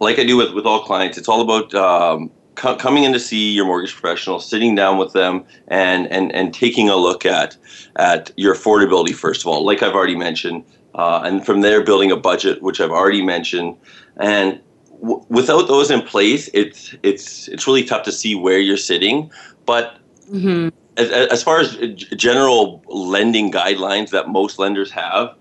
[0.00, 1.18] like I do with, with all clients.
[1.18, 5.12] It's all about um, co- coming in to see your mortgage professional, sitting down with
[5.12, 7.56] them, and and and taking a look at
[7.96, 9.64] at your affordability first of all.
[9.64, 13.76] Like I've already mentioned, uh, and from there building a budget, which I've already mentioned,
[14.16, 14.60] and
[15.00, 19.30] w- without those in place, it's it's it's really tough to see where you're sitting.
[19.66, 19.96] But
[20.30, 20.68] mm-hmm.
[20.96, 21.76] as, as far as
[22.16, 25.34] general lending guidelines that most lenders have,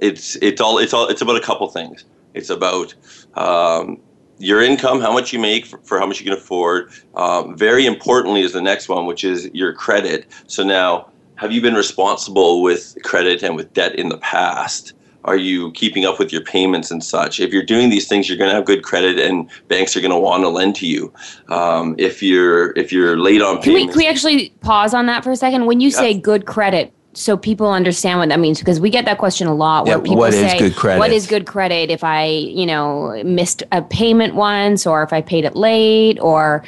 [0.00, 2.04] it's it's all it's all it's about a couple things.
[2.34, 2.94] It's about
[3.34, 4.00] um,
[4.38, 6.90] your income, how much you make for, for how much you can afford.
[7.14, 10.26] Um, very importantly, is the next one, which is your credit.
[10.46, 14.94] So now, have you been responsible with credit and with debt in the past?
[15.24, 17.38] Are you keeping up with your payments and such?
[17.38, 20.10] If you're doing these things, you're going to have good credit, and banks are going
[20.10, 21.12] to want to lend to you.
[21.48, 25.06] Um, if you're if you're late on payments, can we, can we actually pause on
[25.06, 25.66] that for a second?
[25.66, 25.96] When you yeah.
[25.96, 29.54] say good credit, so people understand what that means because we get that question a
[29.54, 30.98] lot where yeah, people what say is good credit?
[30.98, 35.20] what is good credit if i you know missed a payment once or if i
[35.20, 36.18] paid it late?
[36.20, 36.64] Or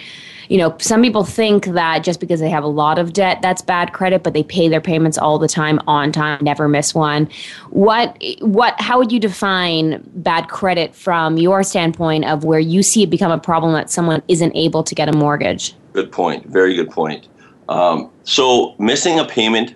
[0.48, 3.62] you know some people think that just because they have a lot of debt that's
[3.62, 7.28] bad credit but they pay their payments all the time on time never miss one.
[7.70, 13.02] What what how would you define bad credit from your standpoint of where you see
[13.02, 15.74] it become a problem that someone isn't able to get a mortgage?
[15.92, 16.46] Good point.
[16.46, 17.28] Very good point.
[17.68, 19.74] Um, so missing a payment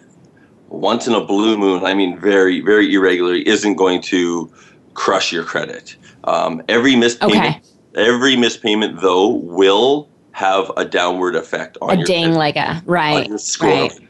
[0.69, 4.53] once in a blue moon, I mean very, very irregularly, isn't going to
[4.95, 5.97] crush your credit.
[6.25, 7.64] Um, every missed payment,
[7.95, 12.57] every missed payment though will have a downward effect on a your ding credit, like
[12.57, 13.69] a right score.
[13.69, 14.01] Right.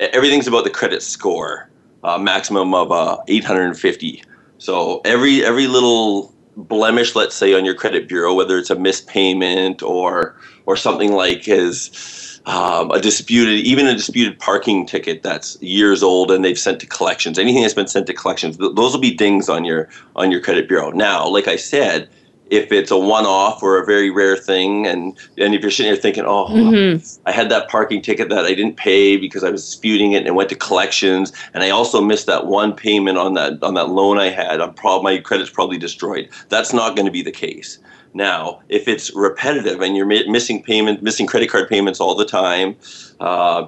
[0.00, 1.70] Everything's about the credit score,
[2.02, 4.22] uh, maximum of uh, 850.
[4.58, 9.06] So every every little blemish, let's say, on your credit bureau, whether it's a missed
[9.06, 10.36] payment or
[10.66, 16.30] or something like his um, a disputed, even a disputed parking ticket that's years old
[16.30, 17.38] and they've sent to collections.
[17.38, 20.40] Anything that's been sent to collections, th- those will be dings on your on your
[20.40, 20.90] credit bureau.
[20.90, 22.08] Now, like I said,
[22.50, 26.00] if it's a one-off or a very rare thing, and and if you're sitting there
[26.00, 27.04] thinking, oh, mm-hmm.
[27.26, 30.26] I had that parking ticket that I didn't pay because I was disputing it and
[30.28, 33.90] it went to collections, and I also missed that one payment on that on that
[33.90, 34.60] loan I had.
[34.60, 36.28] I'm prob- my credit's probably destroyed.
[36.48, 37.78] That's not going to be the case.
[38.14, 42.74] Now, if it's repetitive and you're missing payment, missing credit card payments all the time,
[43.20, 43.66] uh,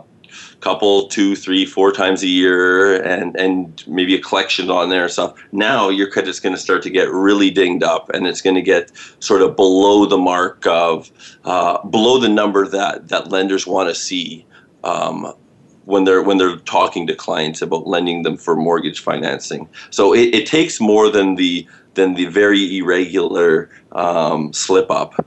[0.61, 5.13] couple, two, three, four times a year, and and maybe a collection on there and
[5.13, 5.35] stuff.
[5.53, 8.63] Now your credit's going to start to get really dinged up, and it's going to
[8.63, 8.91] get
[9.21, 11.11] sort of below the mark of
[11.45, 14.47] uh, below the number that that lenders want to see.
[14.85, 15.33] Um,
[15.85, 20.35] when they're when they're talking to clients about lending them for mortgage financing, so it,
[20.35, 25.27] it takes more than the than the very irregular um, slip up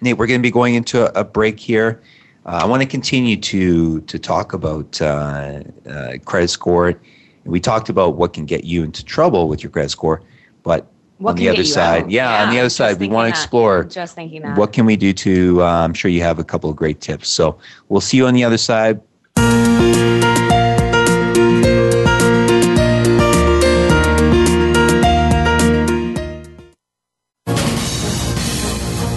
[0.00, 2.02] Nate, we're going to be going into a, a break here.
[2.44, 7.00] Uh, I want to continue to to talk about uh, uh, credit score.
[7.44, 10.22] We talked about what can get you into trouble with your credit score,
[10.62, 10.86] but
[11.18, 12.10] What on the other side, out?
[12.10, 13.38] yeah, on the other side, we want to that.
[13.42, 14.56] explore Just thinking that.
[14.56, 15.62] what can we do to.
[15.62, 17.28] Uh, I'm sure you have a couple of great tips.
[17.28, 17.58] So
[17.88, 19.00] we'll see you on the other side.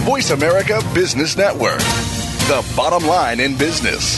[0.06, 1.80] Voice America Business Network,
[2.48, 4.18] the bottom line in business.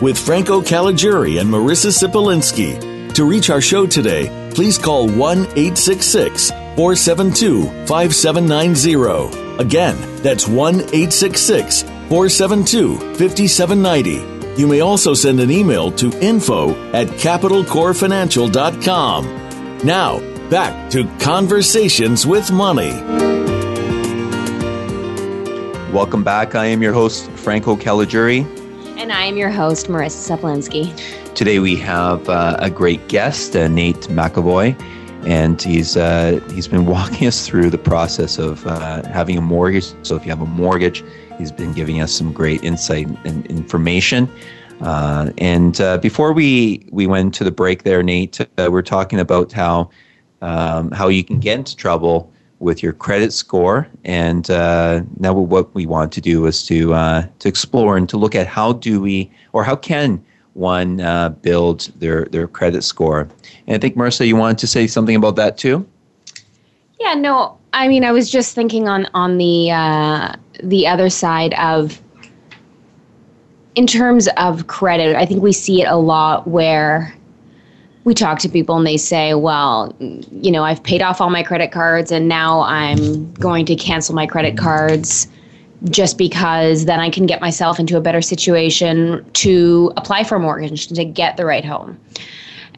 [0.00, 3.12] with Franco Caligiuri and Marissa Sipolinski.
[3.14, 9.58] To reach our show today, please call 1 866 472 5790.
[9.58, 14.60] Again, that's 1 866 472 5790.
[14.60, 19.78] You may also send an email to info at capitalcorefinancial.com.
[19.84, 22.90] Now, back to Conversations with Money.
[25.92, 26.54] Welcome back.
[26.54, 28.57] I am your host, Franco Caligiuri.
[28.98, 30.92] And I am your host, Marissa Saplinsky.
[31.36, 34.74] Today we have uh, a great guest, uh, Nate McAvoy,
[35.24, 39.94] and he's uh, he's been walking us through the process of uh, having a mortgage.
[40.04, 41.04] So if you have a mortgage,
[41.38, 44.28] he's been giving us some great insight and information.
[44.80, 49.20] Uh, and uh, before we we went to the break, there, Nate, uh, we're talking
[49.20, 49.90] about how
[50.42, 53.88] um, how you can get into trouble with your credit score.
[54.04, 58.16] And uh, now what we want to do is to uh, to explore and to
[58.16, 63.28] look at how do we or how can one uh, build their their credit score.
[63.66, 65.86] And I think Marissa, you wanted to say something about that too.
[67.00, 71.54] Yeah, no, I mean, I was just thinking on on the uh, the other side
[71.54, 72.00] of,
[73.76, 77.14] in terms of credit, I think we see it a lot where
[78.08, 81.42] we talk to people and they say, well, you know, I've paid off all my
[81.42, 85.28] credit cards and now I'm going to cancel my credit cards
[85.90, 90.40] just because then I can get myself into a better situation to apply for a
[90.40, 92.00] mortgage to get the right home.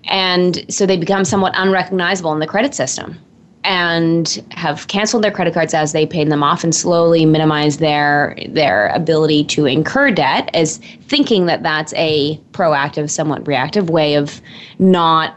[0.05, 3.16] And so they become somewhat unrecognizable in the credit system
[3.64, 8.36] and have canceled their credit cards as they paid them off and slowly minimize their
[8.48, 14.40] their ability to incur debt as thinking that that's a proactive somewhat reactive way of
[14.78, 15.36] not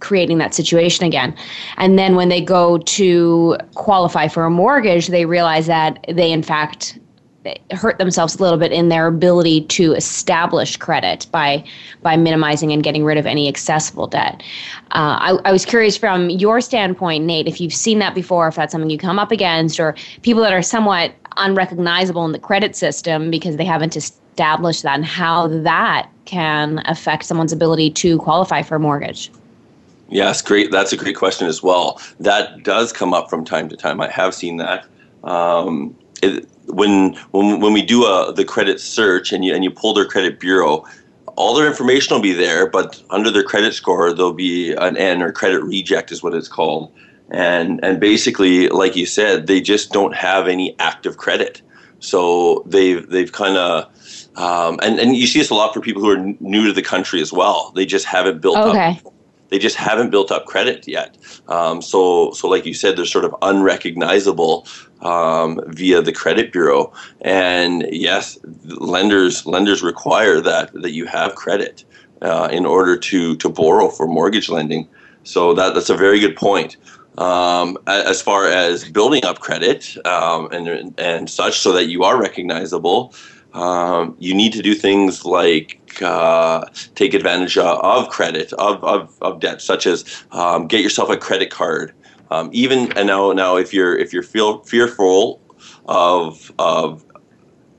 [0.00, 1.32] creating that situation again.
[1.76, 6.42] And then when they go to qualify for a mortgage they realize that they in
[6.42, 6.98] fact
[7.72, 11.64] hurt themselves a little bit in their ability to establish credit by
[12.02, 14.42] by minimizing and getting rid of any accessible debt.
[14.92, 18.54] Uh, I, I was curious from your standpoint, Nate, if you've seen that before, if
[18.54, 22.76] that's something you come up against, or people that are somewhat unrecognizable in the credit
[22.76, 28.62] system because they haven't established that, and how that can affect someone's ability to qualify
[28.62, 29.30] for a mortgage.
[30.08, 30.70] Yes, great.
[30.70, 32.00] That's a great question as well.
[32.20, 34.00] That does come up from time to time.
[34.00, 34.84] I have seen that.
[35.24, 39.70] Um, it, when when when we do a the credit search and you and you
[39.70, 40.84] pull their credit bureau,
[41.36, 45.22] all their information will be there, but under their credit score there'll be an N
[45.22, 46.92] or credit reject is what it's called.
[47.30, 51.62] And and basically, like you said, they just don't have any active credit.
[52.00, 53.86] So they've they've kind of
[54.36, 56.82] um, and and you see this a lot for people who are new to the
[56.82, 57.72] country as well.
[57.74, 59.00] They just haven't built Okay.
[59.04, 59.11] up
[59.52, 61.18] they just haven't built up credit yet.
[61.46, 64.66] Um, so, so like you said, they're sort of unrecognizable
[65.02, 66.90] um, via the credit bureau.
[67.20, 71.84] And yes, lenders lenders require that that you have credit
[72.22, 74.88] uh, in order to to borrow for mortgage lending.
[75.24, 76.78] So that that's a very good point.
[77.18, 82.18] Um, as far as building up credit um, and and such, so that you are
[82.18, 83.14] recognizable,
[83.54, 89.40] um, you need to do things like uh, take advantage of credit of, of, of
[89.40, 91.94] debt, such as um, get yourself a credit card.
[92.30, 95.40] Um, even and now now if you're if you're feel fearful
[95.86, 97.04] of of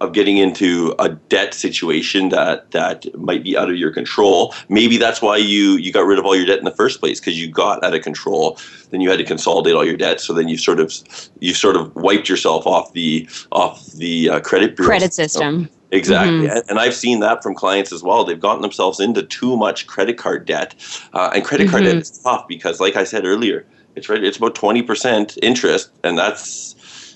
[0.04, 4.54] of getting into a debt situation that that might be out of your control.
[4.70, 7.20] Maybe that's why you you got rid of all your debt in the first place
[7.20, 8.60] because you got out of control.
[8.92, 10.22] Then you had to consolidate all your debt.
[10.22, 10.94] So then you sort of
[11.40, 15.70] you sort of wiped yourself off the off the uh, credit bureau credit system.
[15.92, 16.70] Exactly, mm-hmm.
[16.70, 18.26] and I've seen that from clients as well.
[18.26, 20.74] They've gotten themselves into too much credit card debt,
[21.14, 22.00] uh, and credit card mm-hmm.
[22.00, 23.64] debt is tough because, like I said earlier,
[23.96, 24.24] it's right.
[24.24, 26.76] It's about twenty percent interest, and that's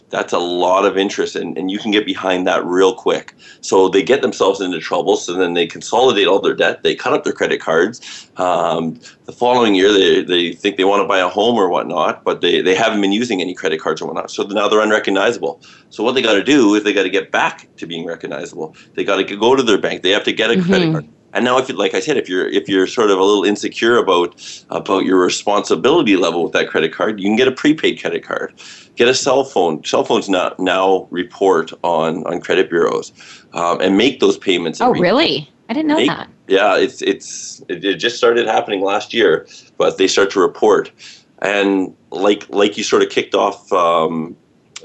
[0.09, 3.33] that's a lot of interest and, and you can get behind that real quick.
[3.61, 7.13] So they get themselves into trouble so then they consolidate all their debt they cut
[7.13, 8.29] up their credit cards.
[8.37, 12.23] Um, the following year they, they think they want to buy a home or whatnot
[12.23, 14.31] but they, they haven't been using any credit cards or whatnot.
[14.31, 15.61] So now they're unrecognizable.
[15.89, 18.75] So what they got to do is they got to get back to being recognizable.
[18.93, 20.03] They got to go to their bank.
[20.03, 20.67] They have to get a mm-hmm.
[20.67, 23.19] credit card and now, if you, like I said, if you're if you're sort of
[23.19, 27.47] a little insecure about about your responsibility level with that credit card, you can get
[27.47, 28.53] a prepaid credit card.
[28.95, 29.83] Get a cell phone.
[29.83, 33.11] Cell phones now now report on on credit bureaus
[33.53, 34.79] um, and make those payments.
[34.79, 35.51] Oh, really?
[35.69, 36.29] I didn't know make, that.
[36.47, 39.47] Yeah, it's it's it, it just started happening last year,
[39.77, 40.91] but they start to report.
[41.39, 44.35] And like like you sort of kicked off um,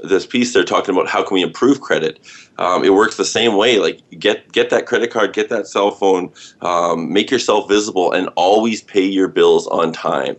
[0.03, 2.19] this piece, they're talking about how can we improve credit
[2.57, 3.79] um, it works the same way.
[3.79, 6.31] Like get get that credit card, get that cell phone,
[6.61, 10.35] um, make yourself visible, and always pay your bills on time.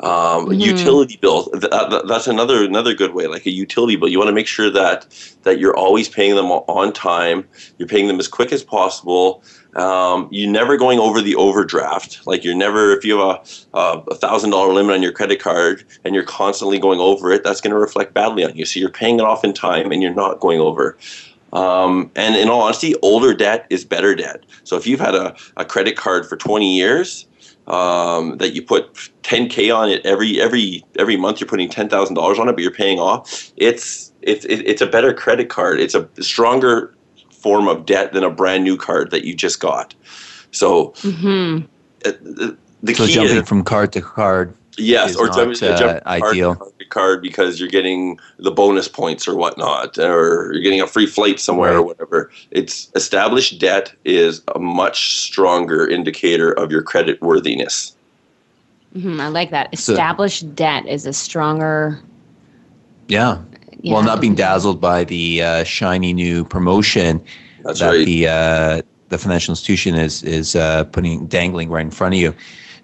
[0.00, 0.52] Um, mm-hmm.
[0.52, 1.50] Utility bills.
[1.50, 3.26] Th- th- that's another another good way.
[3.26, 5.06] Like a utility bill, you want to make sure that
[5.42, 7.48] that you're always paying them on time.
[7.78, 9.42] You're paying them as quick as possible.
[9.76, 12.26] Um, you're never going over the overdraft.
[12.26, 16.14] Like you're never, if you have a thousand dollar limit on your credit card and
[16.14, 18.64] you're constantly going over it, that's going to reflect badly on you.
[18.64, 20.96] So you're paying it off in time and you're not going over.
[21.52, 24.44] Um, and in all honesty, older debt is better debt.
[24.64, 27.26] So if you've had a, a credit card for 20 years,
[27.68, 32.14] um, that you put 10k on it every every every month, you're putting ten thousand
[32.14, 33.52] dollars on it, but you're paying off.
[33.56, 35.78] It's it's it's a better credit card.
[35.78, 36.94] It's a stronger
[37.38, 39.94] form of debt than a brand new card that you just got.
[40.50, 41.66] So mm-hmm.
[42.04, 45.76] Uh, the, the so jumping is, from card to card Yes, or not, jump, uh,
[45.76, 46.54] jump ideal.
[46.54, 50.86] Card, to card because you're getting the bonus points or whatnot, or you're getting a
[50.86, 51.78] free flight somewhere right.
[51.78, 52.30] or whatever.
[52.50, 57.96] It's established debt is a much stronger indicator of your credit worthiness.
[58.94, 59.72] Mm-hmm, I like that.
[59.72, 62.00] Established so, debt is a stronger.
[63.08, 63.42] Yeah.
[63.80, 63.94] Yeah.
[63.94, 67.22] Well, not being dazzled by the uh, shiny new promotion
[67.62, 68.04] That's that right.
[68.04, 72.34] the uh, the financial institution is is uh, putting dangling right in front of you.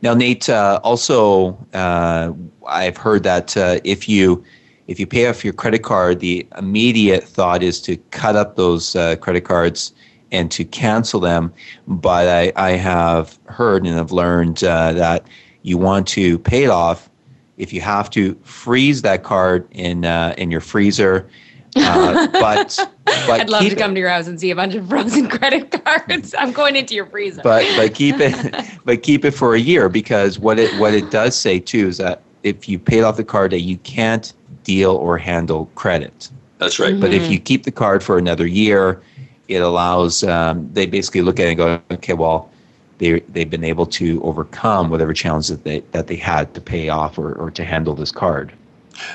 [0.02, 2.32] Now, Nate, uh, also, uh,
[2.66, 4.44] I've heard that uh, if you
[4.86, 8.94] if you pay off your credit card, the immediate thought is to cut up those
[8.94, 9.92] uh, credit cards
[10.30, 11.52] and to cancel them.
[11.88, 15.26] But I, I have heard and have learned uh, that
[15.62, 17.08] you want to pay it off.
[17.56, 21.28] If you have to freeze that card in uh, in your freezer,
[21.76, 24.88] uh, but, but I'd love to come to your house and see a bunch of
[24.88, 26.34] frozen credit cards.
[26.36, 27.42] I'm going into your freezer.
[27.42, 31.10] But but keep it but keep it for a year because what it what it
[31.10, 34.32] does say too is that if you paid off the card that you can't
[34.64, 36.30] deal or handle credit.
[36.58, 36.92] That's right.
[36.92, 37.00] Mm-hmm.
[37.00, 39.02] But if you keep the card for another year,
[39.48, 42.50] it allows um, they basically look at it and go, okay, well,
[42.98, 46.88] they they've been able to overcome whatever challenge that they that they had to pay
[46.88, 48.52] off or, or to handle this card.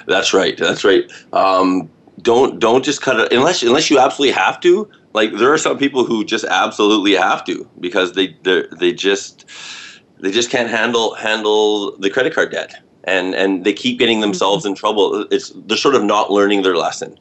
[0.08, 0.58] That's right.
[0.58, 1.10] That's right.
[1.34, 1.90] Um,
[2.22, 4.90] don't don't just cut it unless unless you absolutely have to.
[5.14, 9.46] Like there are some people who just absolutely have to because they they they just
[10.20, 14.66] they just can't handle handle the credit card debt and and they keep getting themselves
[14.66, 15.26] in trouble.
[15.32, 17.18] It's they're sort of not learning their lesson.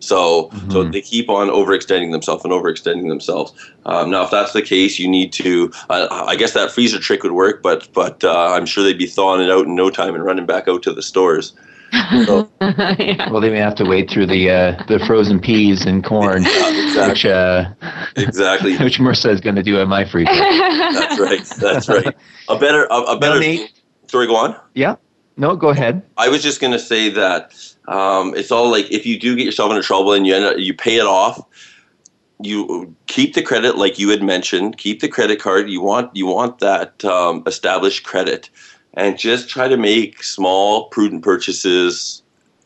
[0.00, 0.70] So, mm-hmm.
[0.70, 3.52] so they keep on overextending themselves and overextending themselves.
[3.86, 5.72] Um, now, if that's the case, you need to.
[5.90, 9.06] Uh, I guess that freezer trick would work, but but uh, I'm sure they'd be
[9.06, 11.54] thawing it out in no time and running back out to the stores.
[12.26, 13.30] So, yeah.
[13.30, 16.84] Well, they may have to wait through the uh, the frozen peas and corn, yeah,
[16.84, 17.08] exactly.
[17.08, 17.70] which uh,
[18.16, 20.32] exactly which Marissa is going to do in my freezer.
[20.34, 21.44] That's right.
[21.58, 22.14] That's right.
[22.48, 23.40] A better a, a better.
[23.40, 23.66] No,
[24.08, 24.60] sorry, go on.
[24.74, 24.96] Yeah.
[25.36, 26.02] No, go ahead.
[26.16, 27.52] I was just going to say that
[27.88, 30.58] um, it's all like if you do get yourself into trouble and you end up,
[30.58, 31.44] you pay it off,
[32.40, 34.78] you keep the credit like you had mentioned.
[34.78, 35.70] Keep the credit card.
[35.70, 38.50] You want you want that um, established credit
[38.94, 42.22] and just try to make small, prudent purchases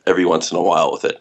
[0.06, 1.20] every once in a while with it.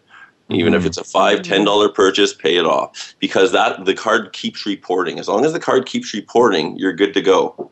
[0.52, 4.32] Even if it's a five, ten dollar purchase, pay it off because that the card
[4.32, 5.20] keeps reporting.
[5.20, 7.70] As long as the card keeps reporting, you're good to go.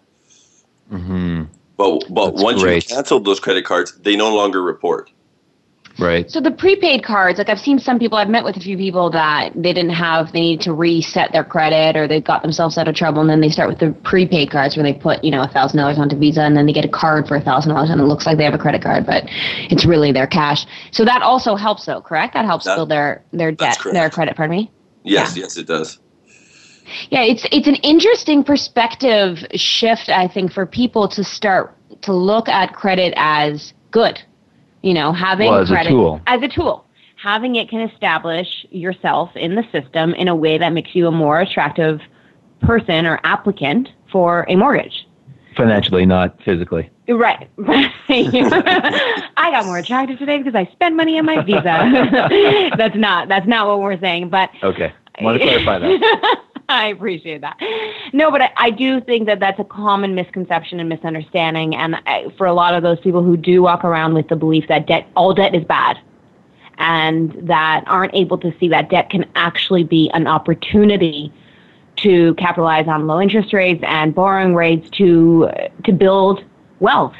[0.92, 1.44] Mm-hmm.
[1.76, 2.88] But but That's once great.
[2.88, 5.10] you cancel those credit cards, they no longer report.
[5.98, 6.30] Right.
[6.30, 9.10] So the prepaid cards, like I've seen some people, I've met with a few people
[9.10, 12.86] that they didn't have, they need to reset their credit or they got themselves out
[12.86, 15.42] of trouble, and then they start with the prepaid cards where they put, you know,
[15.42, 17.90] a thousand dollars onto Visa, and then they get a card for a thousand dollars,
[17.90, 19.24] and it looks like they have a credit card, but
[19.70, 20.66] it's really their cash.
[20.92, 22.34] So that also helps, though, correct?
[22.34, 23.94] That helps That- build their their debt, correct.
[23.94, 24.36] their credit.
[24.36, 24.70] Pardon me.
[25.02, 25.98] Yes, yes, it does.
[27.10, 32.48] Yeah, it's it's an interesting perspective shift, I think, for people to start to look
[32.48, 34.20] at credit as good.
[34.82, 36.20] You know, having Well, as a credit tool.
[36.26, 36.84] as a tool.
[37.20, 41.10] Having it can establish yourself in the system in a way that makes you a
[41.10, 42.00] more attractive
[42.60, 45.06] person or applicant for a mortgage.
[45.56, 46.88] Financially, not physically.
[47.08, 47.48] Right.
[48.08, 52.70] I got more attractive today because I spend money on my visa.
[52.76, 54.92] that's not that's not what we're saying, but Okay.
[55.20, 56.40] Want to clarify that?
[56.70, 57.58] I appreciate that.
[58.12, 61.74] No, but I, I do think that that's a common misconception and misunderstanding.
[61.74, 64.68] And I, for a lot of those people who do walk around with the belief
[64.68, 65.98] that debt, all debt is bad,
[66.76, 71.32] and that aren't able to see that debt can actually be an opportunity
[71.96, 75.50] to capitalize on low interest rates and borrowing rates to
[75.84, 76.44] to build
[76.80, 77.16] wealth.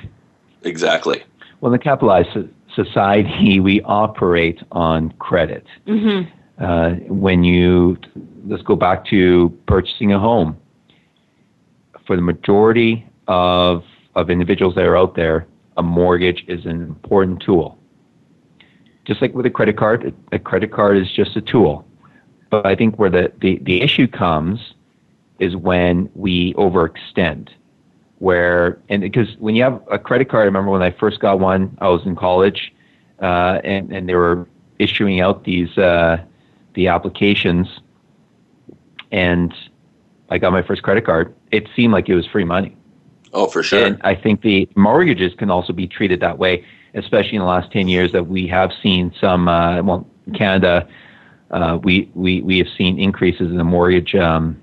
[0.62, 1.22] Exactly.
[1.60, 2.36] Well, in the capitalized
[2.74, 5.66] society, we operate on credit.
[5.86, 6.30] Mm-hmm.
[6.60, 7.96] Uh, when you,
[8.46, 10.56] let's go back to purchasing a home.
[12.06, 13.84] For the majority of,
[14.14, 15.46] of individuals that are out there,
[15.76, 17.78] a mortgage is an important tool.
[19.04, 21.86] Just like with a credit card, a credit card is just a tool.
[22.50, 24.74] But I think where the, the, the issue comes
[25.38, 27.50] is when we overextend.
[28.18, 31.38] Where, and because when you have a credit card, I remember when I first got
[31.38, 32.74] one, I was in college,
[33.22, 34.48] uh, and, and they were
[34.80, 36.24] issuing out these, uh,
[36.78, 37.66] the applications
[39.10, 39.52] and
[40.30, 41.34] I got my first credit card.
[41.50, 42.76] It seemed like it was free money.
[43.32, 43.84] Oh, for sure.
[43.84, 46.64] And I think the mortgages can also be treated that way,
[46.94, 50.88] especially in the last 10 years that we have seen some, uh, well, Canada,
[51.50, 54.62] uh, we, we, we have seen increases in the mortgage, um,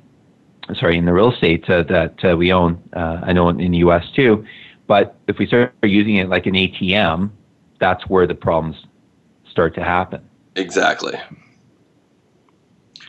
[0.80, 2.82] sorry, in the real estate uh, that uh, we own.
[2.96, 4.06] Uh, I know in, in the U.S.
[4.16, 4.46] too.
[4.88, 7.32] But if we start using it like an ATM,
[7.82, 8.78] that's where the problems
[9.50, 10.22] start to happen.
[10.56, 11.20] Exactly.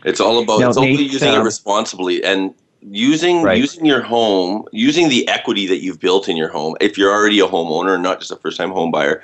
[0.07, 3.59] It's all about Now, it's only Nate, using it um, responsibly and using Right.
[3.59, 6.77] using your home, using the equity that you've built in your home.
[6.81, 9.21] If you're already a homeowner, and not just a first time home buyer,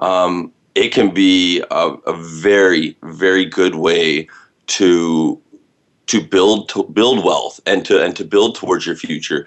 [0.00, 4.28] um, it can be a, a very very good way
[4.66, 5.40] to
[6.06, 9.46] to build to build wealth and to and to build towards your future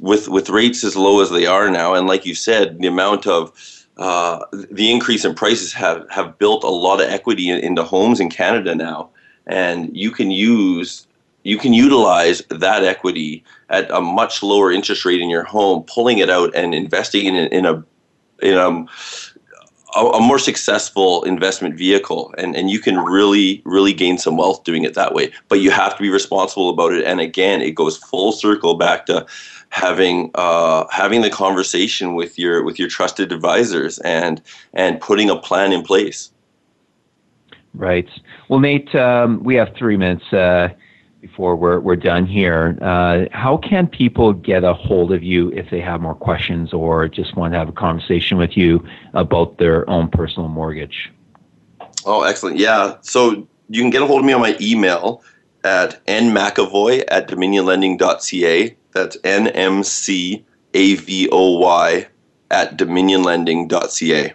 [0.00, 3.26] with with rates as low as they are now and like you said the amount
[3.26, 3.52] of
[3.96, 8.20] uh, the increase in prices have have built a lot of equity in, into homes
[8.20, 9.10] in Canada now
[9.46, 11.06] and you can use
[11.42, 16.18] you can utilize that equity at a much lower interest rate in your home pulling
[16.18, 17.84] it out and investing in, in a
[18.42, 18.86] in a
[19.96, 22.32] a, a more successful investment vehicle.
[22.38, 25.32] And, and you can really really gain some wealth doing it that way.
[25.48, 27.04] But you have to be responsible about it.
[27.04, 29.26] And again it goes full circle back to
[29.70, 34.42] having uh, having the conversation with your with your trusted advisors and
[34.74, 36.30] and putting a plan in place
[37.74, 38.08] Right.
[38.48, 40.70] Well, Nate, um, we have three minutes uh,
[41.20, 42.76] before we're, we're done here.
[42.80, 47.08] Uh, how can people get a hold of you if they have more questions or
[47.08, 51.12] just want to have a conversation with you about their own personal mortgage?
[52.04, 52.56] Oh, excellent.
[52.56, 52.96] Yeah.
[53.02, 55.22] So you can get a hold of me on my email
[55.64, 58.76] at nmcavoy at dominionlending.ca.
[58.92, 60.46] That's N-M-C-A-V-O-Y
[62.50, 64.34] at dominionlending.ca.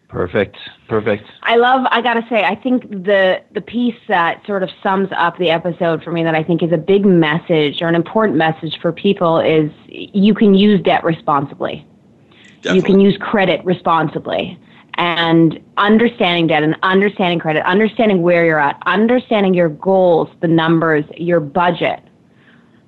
[0.08, 0.56] Perfect,
[0.88, 1.24] perfect.
[1.42, 1.86] I love.
[1.90, 6.02] I gotta say, I think the the piece that sort of sums up the episode
[6.02, 9.38] for me that I think is a big message or an important message for people
[9.38, 11.86] is you can use debt responsibly.
[12.64, 14.58] You can use credit responsibly.
[14.94, 21.04] And understanding debt and understanding credit, understanding where you're at, understanding your goals, the numbers,
[21.16, 22.00] your budget,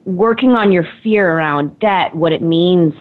[0.04, 2.94] working on your fear around debt, what it means,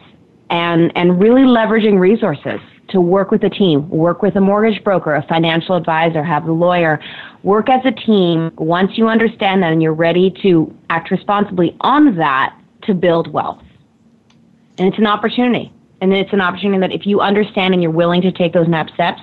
[0.52, 2.60] and and really leveraging resources
[2.90, 6.52] to work with a team, work with a mortgage broker, a financial advisor, have a
[6.52, 7.00] lawyer,
[7.44, 8.52] work as a team.
[8.58, 13.64] Once you understand that and you're ready to act responsibly on that to build wealth.
[14.78, 15.72] And it's an opportunity.
[16.02, 18.94] And it's an opportunity that if you understand and you're willing to take those next
[18.94, 19.22] steps,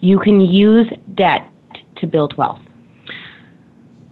[0.00, 1.50] you can use debt
[1.96, 2.60] to build wealth.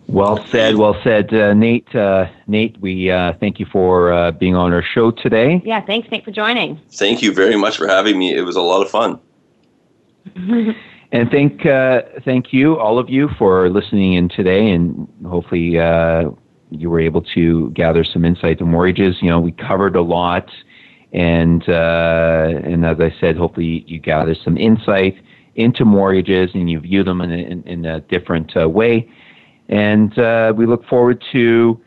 [0.08, 0.76] Well said.
[0.76, 1.92] Well said, uh, Nate.
[1.94, 5.60] Uh, Nate, we uh, thank you for uh, being on our show today.
[5.64, 6.80] Yeah, thanks, Nate, for joining.
[6.92, 8.34] Thank you very much for having me.
[8.34, 9.18] It was a lot of fun.
[11.12, 16.30] and thank uh, thank you, all of you, for listening in today, and hopefully uh,
[16.70, 19.16] you were able to gather some insight to mortgages.
[19.20, 20.48] You know, we covered a lot,
[21.12, 25.16] and and as I said, hopefully you gather some insight
[25.56, 29.10] into mortgages and you view them in a, in, in a different way.
[29.68, 31.80] And uh, we look forward to,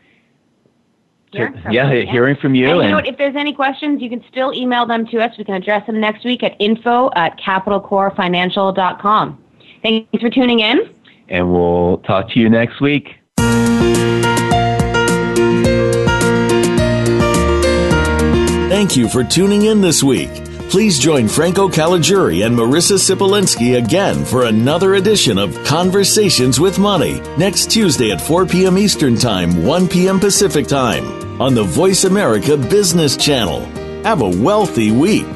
[1.32, 2.66] to yeah, you, hearing from you.
[2.66, 3.06] And, and you know what?
[3.06, 5.36] If there's any questions, you can still email them to us.
[5.38, 9.44] We can address them next week at info at capitalcorefinancial.com.
[9.82, 10.94] Thanks for tuning in.
[11.28, 13.16] And we'll talk to you next week.
[18.68, 20.30] Thank you for tuning in this week.
[20.70, 27.18] Please join Franco Caligiuri and Marissa Sipolinski again for another edition of Conversations with Money
[27.36, 28.78] next Tuesday at 4 p.m.
[28.78, 30.20] Eastern Time, 1 p.m.
[30.20, 31.04] Pacific Time
[31.40, 33.64] on the Voice America Business Channel.
[34.04, 35.26] Have a wealthy week.